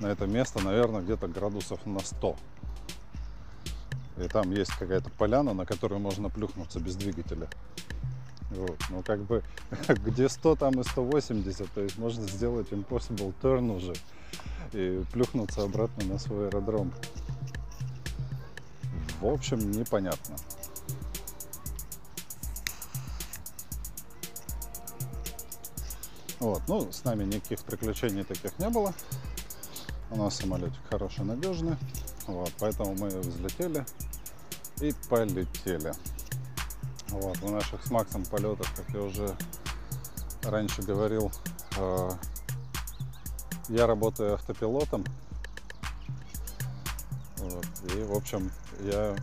на 0.00 0.06
это 0.06 0.26
место, 0.26 0.62
наверное, 0.62 1.02
где-то 1.02 1.28
градусов 1.28 1.84
на 1.86 2.00
100. 2.00 2.36
И 4.18 4.28
там 4.28 4.52
есть 4.52 4.72
какая-то 4.72 5.10
поляна, 5.10 5.54
на 5.54 5.66
которую 5.66 6.00
можно 6.00 6.28
плюхнуться 6.28 6.78
без 6.80 6.96
двигателя. 6.96 7.48
Вот. 8.50 8.78
Ну, 8.90 9.02
как 9.02 9.20
бы, 9.22 9.42
где 9.88 10.28
100, 10.28 10.56
там 10.56 10.80
и 10.80 10.84
180. 10.84 11.70
То 11.72 11.80
есть 11.80 11.98
можно 11.98 12.26
сделать 12.28 12.68
impossible 12.70 13.34
turn 13.42 13.74
уже 13.74 13.94
и 14.72 15.02
плюхнуться 15.12 15.62
обратно 15.62 16.04
на 16.04 16.18
свой 16.18 16.48
аэродром. 16.48 16.92
В 19.20 19.26
общем, 19.26 19.70
непонятно. 19.70 20.36
Вот, 26.44 26.60
ну, 26.68 26.92
с 26.92 27.04
нами 27.04 27.24
никаких 27.24 27.60
приключений 27.60 28.22
таких 28.22 28.58
не 28.58 28.68
было. 28.68 28.92
У 30.10 30.16
нас 30.16 30.36
самолетик 30.36 30.78
хороший, 30.90 31.24
надежный. 31.24 31.78
Вот, 32.26 32.52
поэтому 32.60 32.94
мы 32.96 33.08
взлетели 33.08 33.86
и 34.82 34.92
полетели. 35.08 35.94
Вот, 37.08 37.38
в 37.38 37.50
наших 37.50 37.82
с 37.86 37.90
Максом 37.90 38.26
полетах, 38.26 38.66
как 38.76 38.86
я 38.90 39.00
уже 39.00 39.34
раньше 40.42 40.82
говорил, 40.82 41.32
э, 41.78 42.10
я 43.70 43.86
работаю 43.86 44.34
автопилотом. 44.34 45.02
Вот, 47.38 47.66
и, 47.94 48.02
в 48.02 48.12
общем, 48.12 48.50
я 48.80 49.16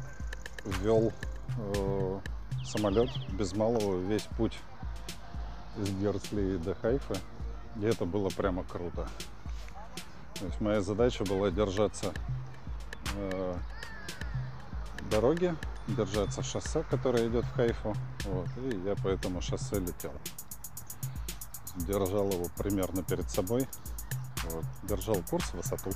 ввел 0.66 1.14
э, 1.60 2.20
самолет 2.66 3.12
без 3.34 3.54
малого 3.54 4.02
весь 4.02 4.28
путь 4.38 4.58
из 5.78 5.90
Герцли 5.92 6.58
до 6.58 6.76
Хайфа. 6.76 7.16
И 7.78 7.86
это 7.86 8.06
было 8.06 8.30
прямо 8.30 8.64
круто. 8.64 9.08
То 10.36 10.46
есть 10.46 10.60
моя 10.60 10.82
задача 10.82 11.24
была 11.24 11.52
держаться 11.52 12.14
э, 13.16 13.56
дороги, 15.10 15.56
держаться 15.88 16.44
шоссе, 16.44 16.84
которое 16.90 17.28
идет 17.28 17.46
в 17.46 17.54
Хайфу. 17.54 17.96
Вот, 18.26 18.48
и 18.58 18.82
я 18.86 18.96
по 18.96 19.08
этому 19.08 19.42
шоссе 19.42 19.80
летел. 19.80 20.14
Держал 21.76 22.30
его 22.30 22.48
примерно 22.58 23.04
перед 23.04 23.30
собой. 23.30 23.68
Вот, 24.44 24.66
держал 24.84 25.18
курс, 25.30 25.54
высоту. 25.54 25.92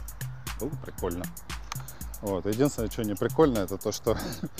Было 0.60 0.70
прикольно. 0.84 1.26
Вот. 2.22 2.46
Единственное, 2.46 2.90
что 2.90 3.04
не 3.04 3.16
прикольно, 3.16 3.60
это 3.60 3.78
то, 3.78 3.92
что 3.92 4.18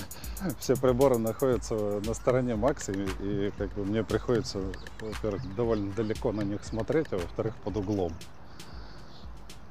все 0.60 0.76
приборы 0.76 1.18
находятся 1.18 2.02
на 2.06 2.14
стороне 2.14 2.56
Макса, 2.56 2.92
и, 2.92 3.06
и 3.22 3.52
как 3.58 3.74
бы 3.74 3.86
мне 3.86 4.04
приходится, 4.04 4.60
во-первых, 5.00 5.56
довольно 5.56 5.92
далеко 5.94 6.32
на 6.32 6.42
них 6.42 6.64
смотреть, 6.64 7.08
а 7.12 7.18
во-вторых, 7.18 7.56
под 7.64 7.78
углом. 7.78 8.14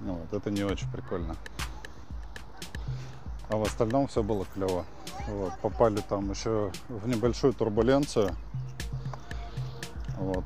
Вот, 0.00 0.32
это 0.32 0.50
не 0.50 0.64
очень 0.64 0.90
прикольно. 0.90 1.36
А 3.48 3.56
в 3.56 3.62
остальном 3.62 4.08
все 4.08 4.22
было 4.22 4.46
клево. 4.54 4.84
Вот, 5.28 5.52
попали 5.60 6.02
там 6.08 6.30
еще 6.30 6.72
в 6.88 7.08
небольшую 7.08 7.52
турбуленцию. 7.52 8.34
Вот. 10.18 10.44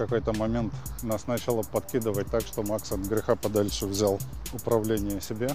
Какой-то 0.00 0.32
момент 0.32 0.72
нас 1.02 1.26
начало 1.26 1.62
подкидывать 1.62 2.30
так, 2.30 2.40
что 2.40 2.62
Макс 2.62 2.90
от 2.90 3.00
греха 3.00 3.36
подальше 3.36 3.84
взял 3.84 4.18
управление 4.50 5.20
себе. 5.20 5.48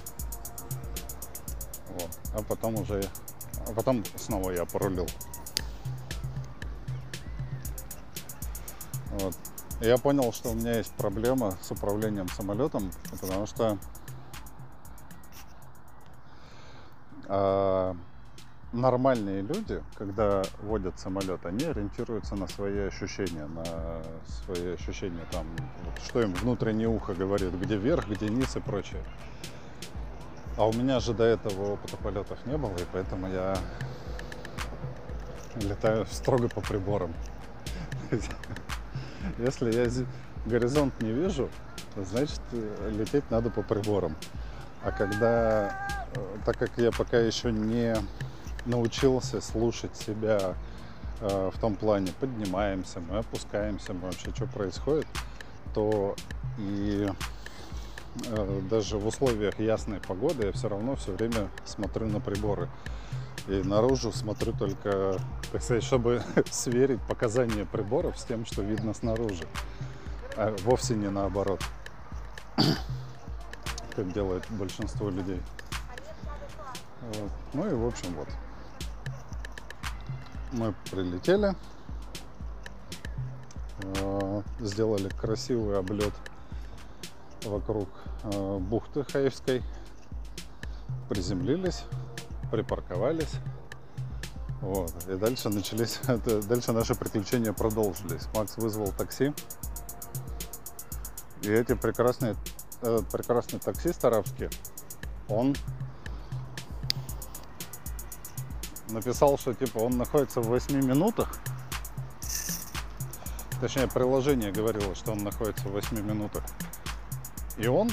Вот. 1.90 2.10
А 2.36 2.44
потом 2.44 2.76
уже, 2.76 3.04
а 3.68 3.74
потом 3.74 4.04
снова 4.16 4.52
я 4.52 4.66
порулил. 4.66 5.08
Вот. 9.14 9.36
Я 9.82 9.98
понял, 9.98 10.32
что 10.32 10.52
у 10.52 10.54
меня 10.54 10.78
есть 10.78 10.92
проблема 10.92 11.58
с 11.64 11.72
управлением 11.72 12.28
самолетом, 12.30 12.92
потому 13.20 13.48
что 13.48 13.80
э, 17.28 17.94
нормальные 18.74 19.42
люди, 19.42 19.82
когда 19.98 20.44
водят 20.62 21.00
самолет, 21.00 21.46
они 21.46 21.66
ориентируются 21.66 22.36
на 22.36 22.48
свои 22.48 22.80
ощущения, 22.80 23.48
на 23.48 23.64
свои 24.26 24.74
ощущения 24.74 25.26
там, 25.32 25.46
вот, 25.84 26.04
что 26.04 26.22
им 26.22 26.34
внутреннее 26.34 26.88
ухо 26.88 27.14
говорит, 27.14 27.54
где 27.54 27.78
вверх, 27.78 28.08
где 28.08 28.28
низ 28.28 28.56
и 28.56 28.60
прочее. 28.60 29.02
А 30.58 30.68
у 30.68 30.74
меня 30.74 31.00
же 31.00 31.14
до 31.14 31.24
этого 31.24 31.74
опыта 31.74 31.98
полетов 31.98 32.40
не 32.46 32.58
было, 32.58 32.76
и 32.78 32.86
поэтому 32.92 33.28
я 33.28 33.58
летаю 35.56 36.06
строго 36.06 36.48
по 36.48 36.62
приборам. 36.62 37.14
Если 39.38 39.72
я 39.74 39.90
горизонт 40.46 41.02
не 41.02 41.12
вижу, 41.12 41.50
значит 41.96 42.42
лететь 42.90 43.30
надо 43.32 43.50
по 43.50 43.64
приборам. 43.64 44.16
А 44.84 44.92
когда, 44.92 45.88
э, 46.14 46.20
так 46.46 46.58
как 46.58 46.78
я 46.78 46.92
пока 46.92 47.18
еще 47.18 47.52
не 47.52 47.96
научился 48.66 49.42
слушать 49.42 49.96
себя 49.96 50.56
э, 51.22 51.52
в 51.54 51.60
том 51.60 51.76
плане, 51.76 52.12
поднимаемся 52.20 53.00
мы, 53.00 53.20
опускаемся 53.20 53.94
мы, 53.94 54.08
вообще 54.08 54.32
что 54.36 54.46
происходит, 54.48 55.08
то 55.74 56.16
и 56.58 57.08
э, 58.26 58.62
даже 58.70 58.98
в 58.98 59.08
условиях 59.08 59.60
ясной 59.60 60.00
погоды 60.00 60.48
я 60.48 60.52
все 60.52 60.70
равно 60.70 60.96
все 60.96 61.12
время 61.14 61.50
смотрю 61.66 62.08
на 62.08 62.20
приборы. 62.20 62.70
И 63.48 63.62
наружу 63.64 64.12
смотрю 64.12 64.54
только, 64.54 65.20
так 65.52 65.62
сказать, 65.62 65.84
чтобы 65.84 66.24
сверить 66.52 67.02
показания 67.02 67.66
приборов 67.66 68.18
с 68.18 68.24
тем, 68.24 68.46
что 68.46 68.64
видно 68.64 68.94
снаружи. 68.94 69.46
А 70.36 70.56
вовсе 70.64 70.96
не 70.96 71.10
наоборот 71.10 71.62
как 73.96 74.12
делает 74.14 74.44
большинство 74.50 75.10
людей. 75.10 75.42
Вот. 77.02 77.32
Ну 77.54 77.70
и 77.70 77.74
в 77.74 77.86
общем 77.86 78.14
вот. 78.16 78.28
Мы 80.56 80.74
прилетели, 80.90 81.54
э, 83.82 84.42
сделали 84.62 85.10
красивый 85.10 85.78
облет 85.78 86.14
вокруг 87.44 87.90
э, 88.24 88.58
бухты 88.60 89.04
Хаевской, 89.04 89.62
приземлились, 91.10 91.84
припарковались. 92.52 93.34
Вот. 94.62 94.94
И 95.10 95.16
дальше 95.16 95.50
начались, 95.50 96.00
дальше 96.48 96.72
наши 96.72 96.96
приключения 96.96 97.52
продолжились. 97.52 98.28
Макс 98.34 98.56
вызвал 98.56 98.94
такси. 98.94 99.34
И 101.42 101.52
эти 101.52 101.76
прекрасные 101.76 102.36
этот 102.82 103.10
прекрасный 103.10 103.60
таксист 103.60 104.06
арабский, 104.06 104.50
он 105.28 105.56
написал, 108.96 109.38
что 109.38 109.54
типа 109.54 109.80
он 109.80 109.98
находится 109.98 110.42
в 110.42 110.48
8 110.48 110.84
минутах. 110.84 111.40
Точнее, 113.62 113.88
приложение 113.88 114.52
говорило, 114.52 114.96
что 114.96 115.12
он 115.12 115.20
находится 115.20 115.68
в 115.68 115.72
8 115.72 116.02
минутах. 116.02 116.44
И 117.58 117.68
он 117.68 117.90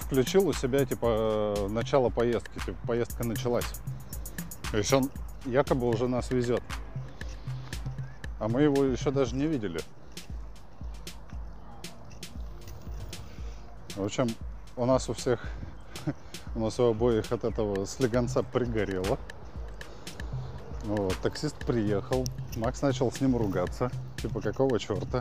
включил 0.00 0.48
у 0.48 0.52
себя, 0.52 0.84
типа, 0.84 1.68
начало 1.70 2.10
поездки. 2.10 2.58
Типа, 2.64 2.76
поездка 2.86 3.24
началась. 3.24 3.66
То 4.70 4.78
есть 4.78 4.92
он 4.92 5.10
якобы 5.46 5.88
уже 5.88 6.06
нас 6.06 6.30
везет. 6.30 6.62
А 8.38 8.48
мы 8.48 8.62
его 8.62 8.84
еще 8.84 9.10
даже 9.10 9.34
не 9.34 9.46
видели. 9.46 9.80
В 13.94 14.04
общем, 14.04 14.28
у 14.76 14.84
нас 14.84 15.08
у 15.08 15.14
всех, 15.14 15.40
у 16.54 16.60
нас 16.60 16.78
у 16.78 16.90
обоих 16.90 17.32
от 17.32 17.44
этого 17.44 17.86
слегонца 17.86 18.42
пригорело. 18.42 19.18
Вот, 20.86 21.16
таксист 21.20 21.56
приехал, 21.66 22.24
Макс 22.54 22.80
начал 22.80 23.10
с 23.10 23.20
ним 23.20 23.36
ругаться, 23.36 23.90
типа 24.22 24.40
какого 24.40 24.78
черта. 24.78 25.20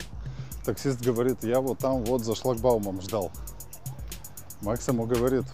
Таксист 0.64 1.02
говорит, 1.02 1.44
я 1.44 1.60
вот 1.60 1.80
там 1.80 2.04
вот 2.04 2.24
за 2.24 2.36
шлагбаумом 2.36 3.02
ждал. 3.02 3.32
Макс 4.62 4.88
ему 4.88 5.08
говорит, 5.08 5.46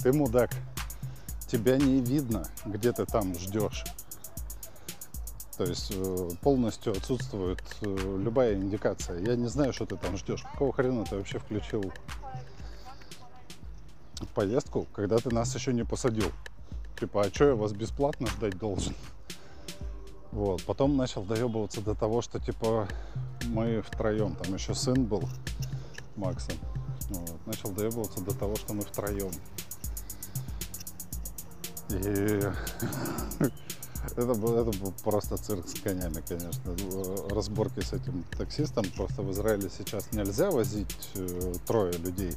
ты 0.00 0.12
мудак, 0.12 0.50
тебя 1.46 1.76
не 1.76 2.00
видно, 2.00 2.48
где 2.66 2.92
ты 2.92 3.06
там 3.06 3.32
ждешь. 3.38 3.84
То 5.56 5.64
есть 5.66 5.92
э, 5.94 6.30
полностью 6.40 6.92
отсутствует 6.92 7.62
э, 7.82 8.18
любая 8.20 8.54
индикация. 8.54 9.20
Я 9.20 9.36
не 9.36 9.46
знаю, 9.46 9.72
что 9.72 9.86
ты 9.86 9.96
там 9.96 10.16
ждешь. 10.16 10.42
Какого 10.42 10.72
хрена 10.72 11.04
ты 11.04 11.14
вообще 11.14 11.38
включил 11.38 11.92
поездку, 14.34 14.88
когда 14.92 15.18
ты 15.18 15.32
нас 15.32 15.54
еще 15.54 15.72
не 15.72 15.84
посадил. 15.84 16.32
Типа, 17.02 17.22
а 17.22 17.34
что 17.34 17.46
я 17.46 17.54
вас 17.56 17.72
бесплатно 17.72 18.28
ждать 18.28 18.56
должен? 18.58 18.94
Вот. 20.30 20.62
Потом 20.62 20.96
начал 20.96 21.24
доебываться 21.24 21.80
до 21.80 21.96
того, 21.96 22.22
что 22.22 22.38
типа 22.38 22.86
мы 23.46 23.82
втроем, 23.82 24.36
там 24.36 24.54
еще 24.54 24.72
сын 24.72 25.04
был 25.04 25.28
Макса. 26.14 26.52
Вот. 27.10 27.44
Начал 27.44 27.72
доебываться 27.72 28.20
до 28.20 28.38
того, 28.38 28.54
что 28.54 28.72
мы 28.72 28.82
втроем. 28.82 29.32
И 31.90 32.40
это 34.16 34.34
был, 34.34 34.56
это 34.56 34.78
был 34.78 34.94
просто 35.02 35.36
цирк 35.38 35.68
с 35.68 35.80
конями, 35.80 36.22
конечно. 36.26 36.76
Разборки 37.30 37.80
с 37.80 37.92
этим 37.92 38.24
таксистом. 38.38 38.86
Просто 38.96 39.22
в 39.22 39.32
Израиле 39.32 39.68
сейчас 39.76 40.12
нельзя 40.12 40.52
возить 40.52 41.10
э, 41.16 41.54
трое 41.66 41.94
людей. 41.94 42.36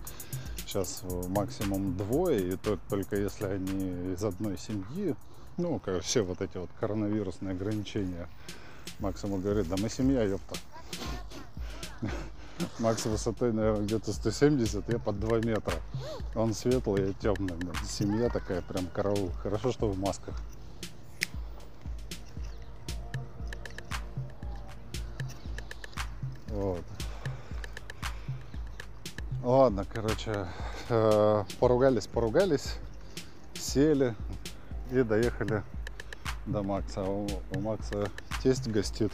Сейчас 0.66 1.04
максимум 1.30 1.96
двое, 1.96 2.54
и 2.54 2.58
то, 2.58 2.78
только 2.90 3.16
если 3.16 3.46
они 3.46 4.14
из 4.14 4.24
одной 4.24 4.58
семьи. 4.58 5.16
Ну, 5.58 5.82
все 6.02 6.22
вот 6.22 6.42
эти 6.42 6.58
вот 6.58 6.70
коронавирусные 6.80 7.52
ограничения. 7.52 8.28
Максимум 9.00 9.42
говорит, 9.42 9.70
да 9.70 9.76
мы 9.80 9.90
семья, 9.90 10.24
ёпта. 10.24 10.56
Макс 12.80 13.06
высотой, 13.06 13.54
наверное, 13.54 13.86
где-то 13.86 14.14
170, 14.14 14.90
я 14.90 15.00
под 15.00 15.20
2 15.20 15.40
метра. 15.40 15.76
Он 16.36 16.54
светлый, 16.54 17.08
я 17.08 17.14
темный. 17.14 17.58
Семья 17.88 18.30
такая, 18.30 18.62
прям 18.62 18.88
караул. 18.88 19.32
Хорошо, 19.44 19.72
что 19.72 19.88
в 19.90 19.98
масках. 19.98 20.36
Вот. 26.48 26.84
Ладно, 29.46 29.86
короче, 29.88 30.48
э, 30.90 31.44
поругались, 31.60 32.08
поругались, 32.08 32.80
сели 33.54 34.16
и 34.92 35.04
доехали 35.04 35.62
до 36.48 36.64
Макса. 36.64 37.04
У, 37.04 37.28
у 37.56 37.60
Макса 37.60 38.10
тесть 38.42 38.68
гостит 38.68 39.12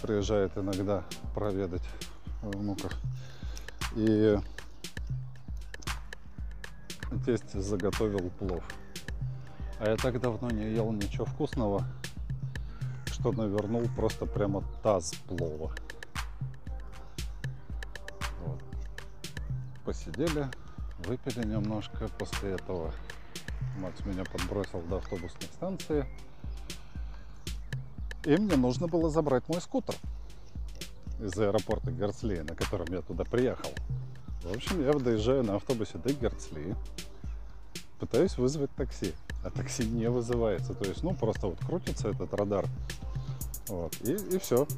приезжает 0.00 0.56
иногда 0.56 1.02
проведать 1.34 1.82
внуков. 2.40 2.92
И 3.96 4.38
тесть 7.26 7.60
заготовил 7.60 8.30
плов. 8.38 8.62
А 9.80 9.90
я 9.90 9.96
так 9.96 10.20
давно 10.20 10.52
не 10.52 10.70
ел 10.70 10.92
ничего 10.92 11.24
вкусного, 11.24 11.82
что 13.06 13.32
навернул 13.32 13.82
просто 13.96 14.24
прямо 14.24 14.62
таз 14.84 15.14
плова. 15.26 15.72
Посидели, 19.88 20.46
выпили 20.98 21.46
немножко. 21.46 22.10
После 22.18 22.50
этого 22.50 22.92
Макс 23.78 24.04
меня 24.04 24.22
подбросил 24.22 24.82
до 24.82 24.98
автобусной 24.98 25.48
станции. 25.54 26.06
И 28.26 28.36
мне 28.36 28.56
нужно 28.56 28.86
было 28.86 29.08
забрать 29.08 29.48
мой 29.48 29.62
скутер 29.62 29.94
из 31.18 31.38
аэропорта 31.38 31.90
Герцли, 31.90 32.40
на 32.40 32.54
котором 32.54 32.86
я 32.88 33.00
туда 33.00 33.24
приехал. 33.24 33.70
В 34.42 34.54
общем, 34.54 34.84
я 34.84 34.92
доезжаю 34.92 35.42
на 35.42 35.54
автобусе 35.56 35.96
до 35.96 36.12
Герцли, 36.12 36.76
пытаюсь 37.98 38.36
вызвать 38.36 38.70
такси, 38.72 39.14
а 39.42 39.48
такси 39.48 39.86
не 39.88 40.10
вызывается. 40.10 40.74
То 40.74 40.86
есть, 40.86 41.02
ну, 41.02 41.14
просто 41.14 41.46
вот 41.46 41.60
крутится 41.60 42.10
этот 42.10 42.34
радар, 42.34 42.66
вот, 43.68 43.96
и, 44.02 44.12
и 44.12 44.38
все. 44.38 44.68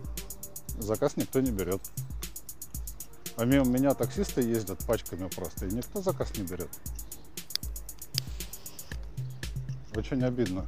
Заказ 0.78 1.16
никто 1.16 1.40
не 1.40 1.50
берет. 1.50 1.80
А 3.36 3.44
мимо 3.44 3.64
меня 3.64 3.94
таксисты 3.94 4.42
ездят 4.42 4.84
пачками 4.86 5.28
просто, 5.28 5.66
и 5.66 5.72
никто 5.72 6.02
заказ 6.02 6.36
не 6.36 6.44
берет. 6.44 6.68
Очень 9.96 10.22
обидно. 10.24 10.66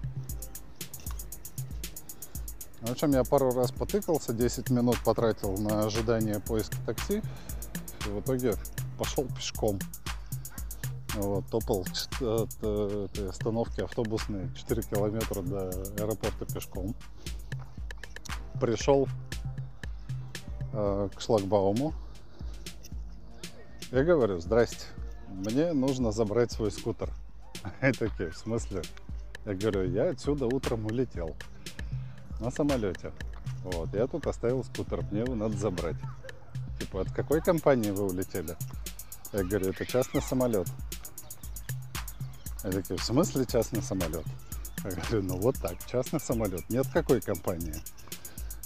В 2.82 2.90
общем, 2.90 3.12
я 3.12 3.22
пару 3.22 3.52
раз 3.52 3.70
потыкался, 3.70 4.32
10 4.32 4.70
минут 4.70 4.98
потратил 5.04 5.56
на 5.56 5.84
ожидание 5.84 6.40
поиска 6.40 6.76
такси. 6.84 7.22
И 8.06 8.08
в 8.08 8.20
итоге 8.20 8.54
пошел 8.98 9.24
пешком. 9.26 9.78
Вот, 11.14 11.46
топал 11.46 11.86
от 12.20 12.56
этой 12.62 13.28
остановки 13.28 13.82
автобусной 13.82 14.52
4 14.54 14.82
километра 14.82 15.42
до 15.42 15.68
аэропорта 15.98 16.44
пешком. 16.46 16.96
Пришел 18.60 19.06
э, 20.72 21.08
к 21.14 21.20
шлагбауму. 21.20 21.94
Я 23.93 24.05
говорю, 24.05 24.40
здрасте, 24.40 24.86
мне 25.28 25.74
нужно 25.74 26.12
забрать 26.12 26.51
свой 26.51 26.72
скутер. 26.72 27.11
И 27.82 27.93
такие, 27.93 28.30
в 28.30 28.38
смысле? 28.38 28.80
Я 29.45 29.53
говорю, 29.53 29.84
я 29.84 30.09
отсюда 30.09 30.47
утром 30.47 30.86
улетел 30.86 31.36
на 32.40 32.51
самолете. 32.51 33.12
Вот, 33.62 33.93
я 33.93 34.07
тут 34.07 34.26
оставил 34.26 34.64
скутер, 34.64 35.03
мне 35.11 35.20
его 35.20 35.34
надо 35.34 35.59
забрать. 35.59 35.97
Типа, 36.80 37.03
от 37.03 37.12
какой 37.12 37.43
компании 37.43 37.90
вы 37.90 38.07
улетели? 38.07 38.57
Я 39.34 39.45
говорю, 39.45 39.68
это 39.68 39.84
частный 39.84 40.22
самолет. 40.22 40.68
Я 42.64 42.70
такие, 42.70 42.99
в 42.99 43.05
смысле 43.05 43.45
частный 43.45 43.82
самолет? 43.82 44.24
Я 44.84 44.90
говорю, 44.90 45.22
ну 45.22 45.36
вот 45.36 45.57
так, 45.61 45.76
частный 45.86 46.18
самолет. 46.18 46.66
Нет 46.70 46.86
какой 46.95 47.20
компании? 47.20 47.74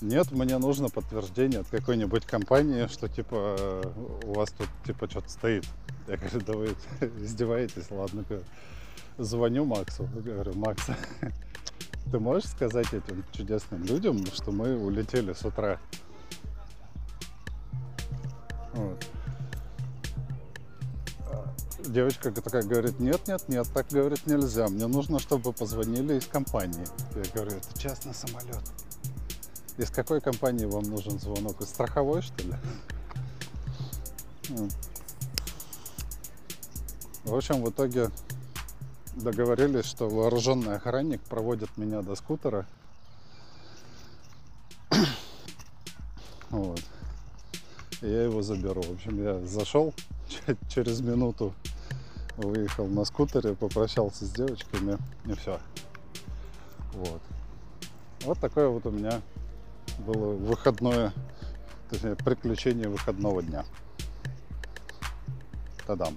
Нет, 0.02 0.30
мне 0.30 0.58
нужно 0.58 0.90
подтверждение 0.90 1.60
от 1.60 1.68
какой-нибудь 1.68 2.26
компании, 2.26 2.86
что 2.86 3.08
типа 3.08 3.82
у 4.24 4.34
вас 4.34 4.50
тут 4.50 4.68
типа 4.84 5.08
что-то 5.08 5.30
стоит. 5.30 5.64
Я 6.06 6.18
говорю, 6.18 6.40
да 6.40 6.52
вы 6.52 6.76
издеваетесь, 7.24 7.90
ладно. 7.90 8.24
Звоню 9.16 9.64
Максу, 9.64 10.06
говорю, 10.14 10.52
Макс, 10.54 10.82
ты 12.10 12.18
можешь 12.18 12.50
сказать 12.50 12.92
этим 12.92 13.24
чудесным 13.32 13.84
людям, 13.84 14.26
что 14.26 14.52
мы 14.52 14.76
улетели 14.78 15.32
с 15.32 15.42
утра? 15.46 15.80
Вот. 18.74 19.06
А 21.30 21.54
девочка 21.86 22.30
такая 22.30 22.62
говорит, 22.62 23.00
нет, 23.00 23.26
нет, 23.26 23.48
нет, 23.48 23.66
так 23.72 23.86
говорить 23.88 24.26
нельзя. 24.26 24.68
Мне 24.68 24.86
нужно, 24.86 25.18
чтобы 25.18 25.54
позвонили 25.54 26.18
из 26.18 26.26
компании. 26.26 26.84
Я 27.14 27.22
говорю, 27.32 27.56
это 27.56 27.78
частный 27.78 28.12
самолет. 28.12 28.60
Из 29.78 29.90
какой 29.90 30.22
компании 30.22 30.64
вам 30.64 30.84
нужен 30.84 31.18
звонок? 31.18 31.60
Из 31.60 31.68
страховой, 31.68 32.22
что 32.22 32.42
ли? 32.42 32.54
В 37.24 37.34
общем, 37.34 37.62
в 37.62 37.70
итоге 37.70 38.10
договорились, 39.16 39.84
что 39.84 40.08
вооруженный 40.08 40.76
охранник 40.76 41.20
проводит 41.22 41.76
меня 41.76 42.02
до 42.02 42.14
скутера. 42.16 42.66
Вот. 46.48 46.80
Я 48.02 48.22
его 48.22 48.40
заберу. 48.40 48.80
В 48.82 48.92
общем, 48.92 49.22
я 49.22 49.44
зашел 49.46 49.92
через 50.68 51.00
минуту, 51.00 51.52
выехал 52.36 52.86
на 52.86 53.04
скутере, 53.04 53.54
попрощался 53.54 54.24
с 54.24 54.30
девочками 54.30 54.96
и 55.24 55.34
все. 55.34 55.58
Вот. 56.92 57.20
Вот 58.22 58.38
такое 58.38 58.68
вот 58.68 58.86
у 58.86 58.90
меня 58.90 59.20
было 59.98 60.32
выходное, 60.34 61.12
точнее, 61.90 62.16
приключение 62.16 62.88
выходного 62.88 63.42
дня. 63.42 63.64
Тадам. 65.86 66.14